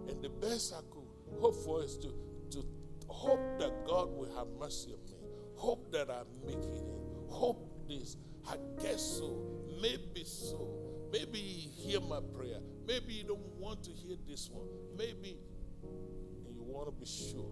[0.08, 2.14] and the best I could hope for is to,
[2.50, 2.64] to
[3.08, 5.16] hope that God will have mercy on me.
[5.54, 6.82] Hope that I make it.
[7.28, 8.16] Hope this.
[8.48, 9.38] I guess so.
[9.80, 10.68] Maybe so.
[11.12, 12.60] Maybe you hear my prayer.
[12.86, 14.68] Maybe you don't want to hear this one.
[14.96, 15.36] Maybe
[15.82, 17.50] you want to be sure.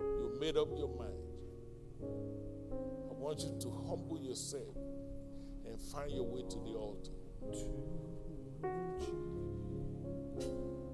[0.00, 1.12] You made up your mind.
[2.02, 4.76] I want you to humble yourself
[5.66, 7.15] and find your way to the altar.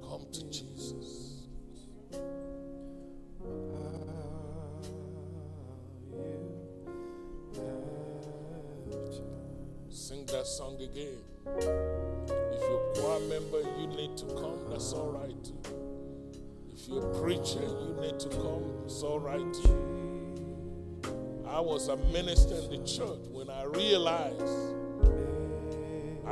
[0.03, 1.47] Come to Jesus.
[9.91, 11.19] Sing that song again.
[11.47, 11.65] If
[12.63, 15.53] you're a choir member, you need to come, that's all right.
[16.73, 19.57] If you're a preacher, you need to come, it's all right.
[21.47, 24.82] I was a minister in the church when I realized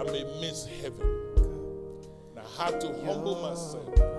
[0.00, 1.06] I may miss heaven.
[2.30, 4.09] And I had to humble myself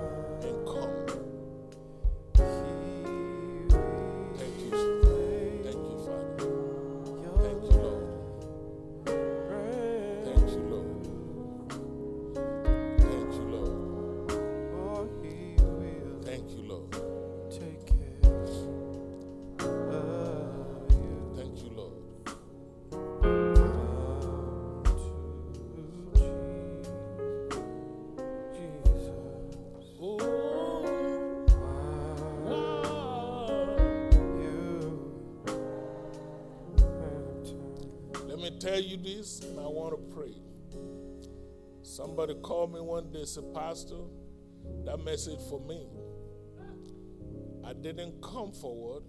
[42.21, 43.97] Somebody called me one day, said, Pastor,
[44.85, 45.87] that message for me.
[47.65, 49.01] I didn't come forward.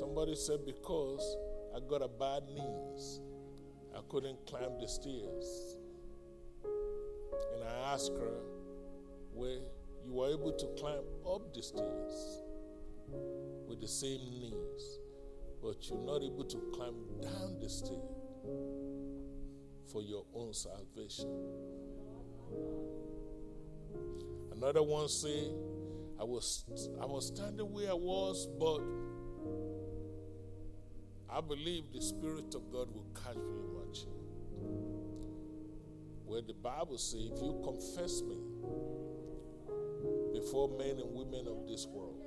[0.00, 1.36] Somebody said, because
[1.72, 3.20] I got a bad knees.
[3.96, 5.76] I couldn't climb the stairs.
[6.64, 8.40] And I asked her,
[9.32, 9.60] where
[10.04, 12.42] you were able to climb up the stairs
[13.68, 14.98] with the same knees,
[15.62, 18.73] but you're not able to climb down the stairs
[19.90, 21.30] for your own salvation.
[24.52, 25.50] Another one say,
[26.20, 26.64] I was
[27.00, 28.80] I was standing where I was, but
[31.28, 34.12] I believe the Spirit of God will catch me chair.
[36.24, 38.36] Where the Bible says, if you confess me
[40.32, 42.20] before men and women of this world,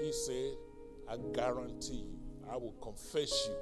[0.00, 0.54] he said,
[1.08, 2.18] I guarantee you,
[2.50, 3.56] I will confess you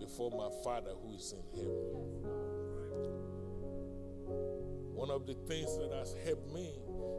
[0.00, 1.74] before my Father who is in heaven.
[4.94, 6.72] One of the things that has helped me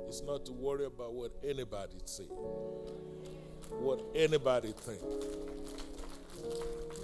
[0.10, 2.26] is not to worry about what anybody say,
[3.70, 5.02] what anybody think.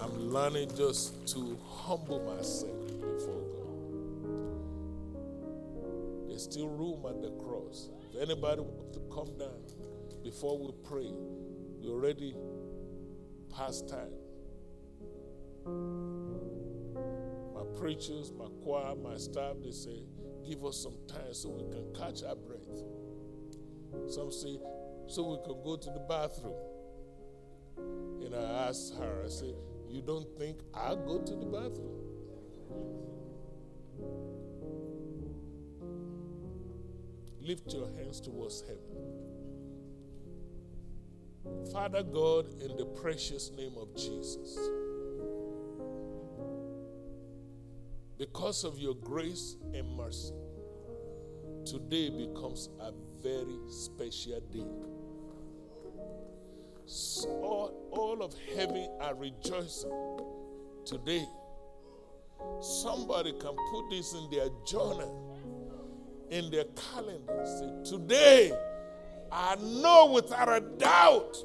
[0.02, 3.68] I'm learning just to humble myself before God.
[6.28, 7.90] There's still room at the cross.
[8.14, 9.62] If anybody wants to come down
[10.24, 11.12] before we pray,
[11.82, 12.36] we already
[13.56, 14.17] past time.
[17.54, 20.04] My preachers, my choir, my staff, they say,
[20.48, 22.84] give us some time so we can catch our breath.
[24.08, 24.60] Some say,
[25.08, 26.56] so we can go to the bathroom.
[28.24, 29.56] And I asked her, I said,
[29.90, 31.98] You don't think I'll go to the bathroom?
[37.42, 39.18] Lift your hands towards heaven.
[41.72, 44.58] Father God, in the precious name of Jesus,
[48.18, 50.34] because of your grace and mercy,
[51.66, 52.92] today becomes a
[53.22, 54.66] very special day.
[56.86, 59.92] So all, all of heaven are rejoicing
[60.86, 61.26] today.
[62.62, 65.38] Somebody can put this in their journal,
[66.30, 67.46] in their calendar.
[67.46, 68.58] Say, today,
[69.32, 71.38] I know without a doubt,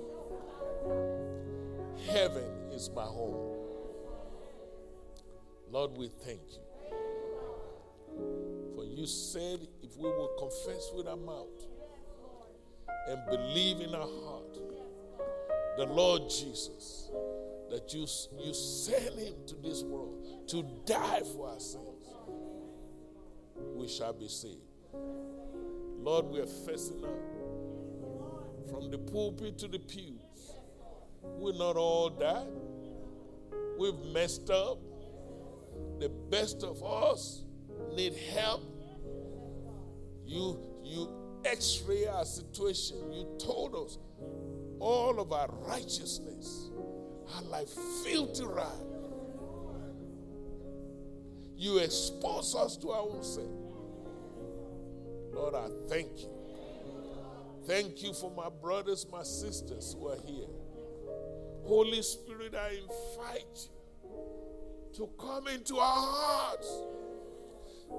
[2.06, 3.52] heaven is my home.
[5.70, 6.61] Lord, we thank you.
[9.02, 11.66] You said if we will confess with our mouth
[13.08, 14.56] and believe in our heart
[15.76, 17.10] the Lord Jesus,
[17.68, 18.06] that you,
[18.38, 22.14] you sent him to this world to die for our sins,
[23.74, 24.60] we shall be saved.
[25.98, 30.54] Lord, we are facing up from the pulpit to the pews.
[31.24, 32.46] We're not all that.
[33.80, 34.78] We've messed up.
[35.98, 37.42] The best of us
[37.96, 38.71] need help.
[40.26, 41.08] You you
[41.44, 43.12] x-ray our situation.
[43.12, 43.98] You told us
[44.78, 46.70] all of our righteousness
[47.34, 47.68] are like
[48.04, 48.66] filthy rag.
[51.56, 53.48] You expose us to our own sin.
[55.32, 56.28] Lord, I thank you.
[57.66, 60.48] Thank you for my brothers, my sisters who are here.
[61.64, 63.68] Holy Spirit, I invite
[64.02, 64.10] you
[64.96, 66.82] to come into our hearts.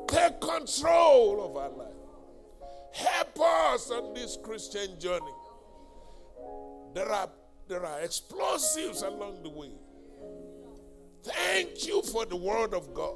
[0.07, 2.02] Take control of our life.
[2.93, 5.33] Help us on this Christian journey.
[6.93, 7.29] There are,
[7.67, 9.71] there are explosives along the way.
[11.23, 13.15] Thank you for the word of God.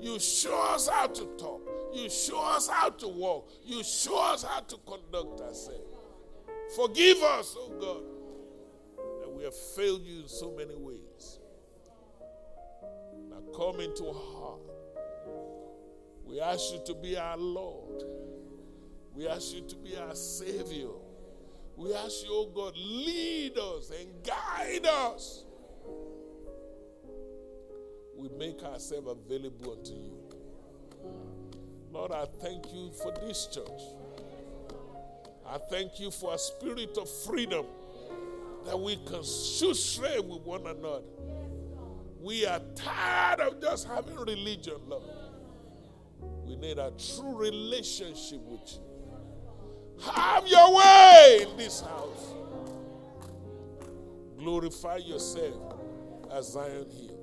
[0.00, 1.68] You show us how to talk.
[1.92, 3.50] You show us how to walk.
[3.64, 5.96] You show us how to conduct ourselves.
[6.76, 11.40] Forgive us, oh God, that we have failed you in so many ways.
[13.28, 14.60] Now come into our heart.
[16.24, 18.04] We ask you to be our Lord.
[19.14, 20.88] We ask you to be our Savior.
[21.76, 25.44] We ask you, oh God, lead us and guide us.
[28.16, 30.18] We make ourselves available unto you.
[31.90, 33.82] Lord, I thank you for this church.
[35.46, 37.66] I thank you for a spirit of freedom
[38.64, 41.02] that we can shoot straight with one another.
[42.20, 45.02] We are tired of just having religion, Lord.
[46.46, 48.91] We need a true relationship with you.
[50.10, 52.32] Have your way in this house.
[54.38, 55.74] Glorify yourself
[56.32, 57.18] as Zion Hill.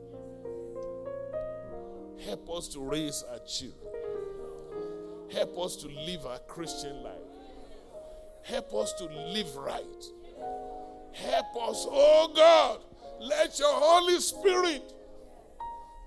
[2.25, 3.93] Help us to raise our children.
[5.31, 7.13] Help us to live our Christian life.
[8.43, 10.03] Help us to live right.
[11.13, 12.79] Help us, oh God,
[13.19, 14.93] Let your Holy Spirit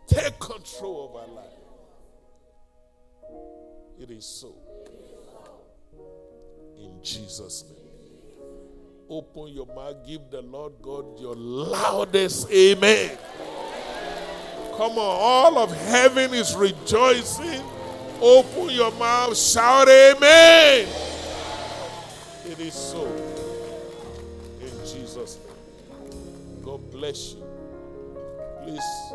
[0.06, 1.46] take control of our life.
[4.00, 4.54] It is so.
[6.82, 7.78] In Jesus' name.
[9.08, 13.16] Open your mouth, give the Lord God your loudest amen.
[14.76, 17.62] Come on, all of heaven is rejoicing.
[18.20, 20.88] Open your mouth, shout amen.
[22.46, 23.04] It is so.
[24.60, 26.62] In Jesus' name.
[26.64, 27.44] God bless you.
[28.64, 29.12] Please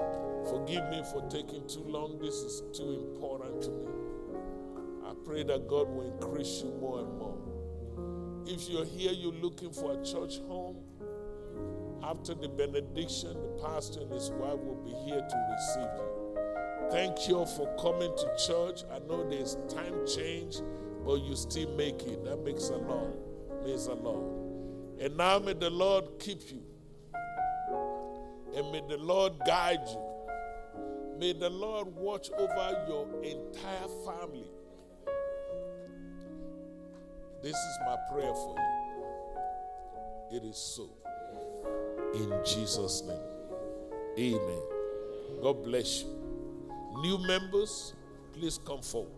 [0.49, 2.17] forgive me for taking too long.
[2.19, 3.87] This is too important to me.
[5.05, 7.46] I pray that God will increase you more and more.
[8.49, 10.77] If you're here, you're looking for a church home,
[12.01, 16.89] after the benediction, the pastor and his wife will be here to receive you.
[16.89, 18.83] Thank you for coming to church.
[18.89, 20.61] I know there's time change,
[21.05, 22.23] but you still make it.
[22.23, 23.13] That makes a lot.
[23.65, 24.23] Makes a lot.
[25.01, 26.63] And now may the Lord keep you.
[28.55, 30.01] And may the Lord guide you.
[31.19, 34.49] May the Lord watch over your entire family.
[37.47, 40.37] This is my prayer for you.
[40.37, 40.89] It is so.
[42.13, 43.21] In Jesus' name.
[44.19, 44.61] Amen.
[45.41, 46.09] God bless you.
[46.99, 47.93] New members,
[48.33, 49.16] please come forward.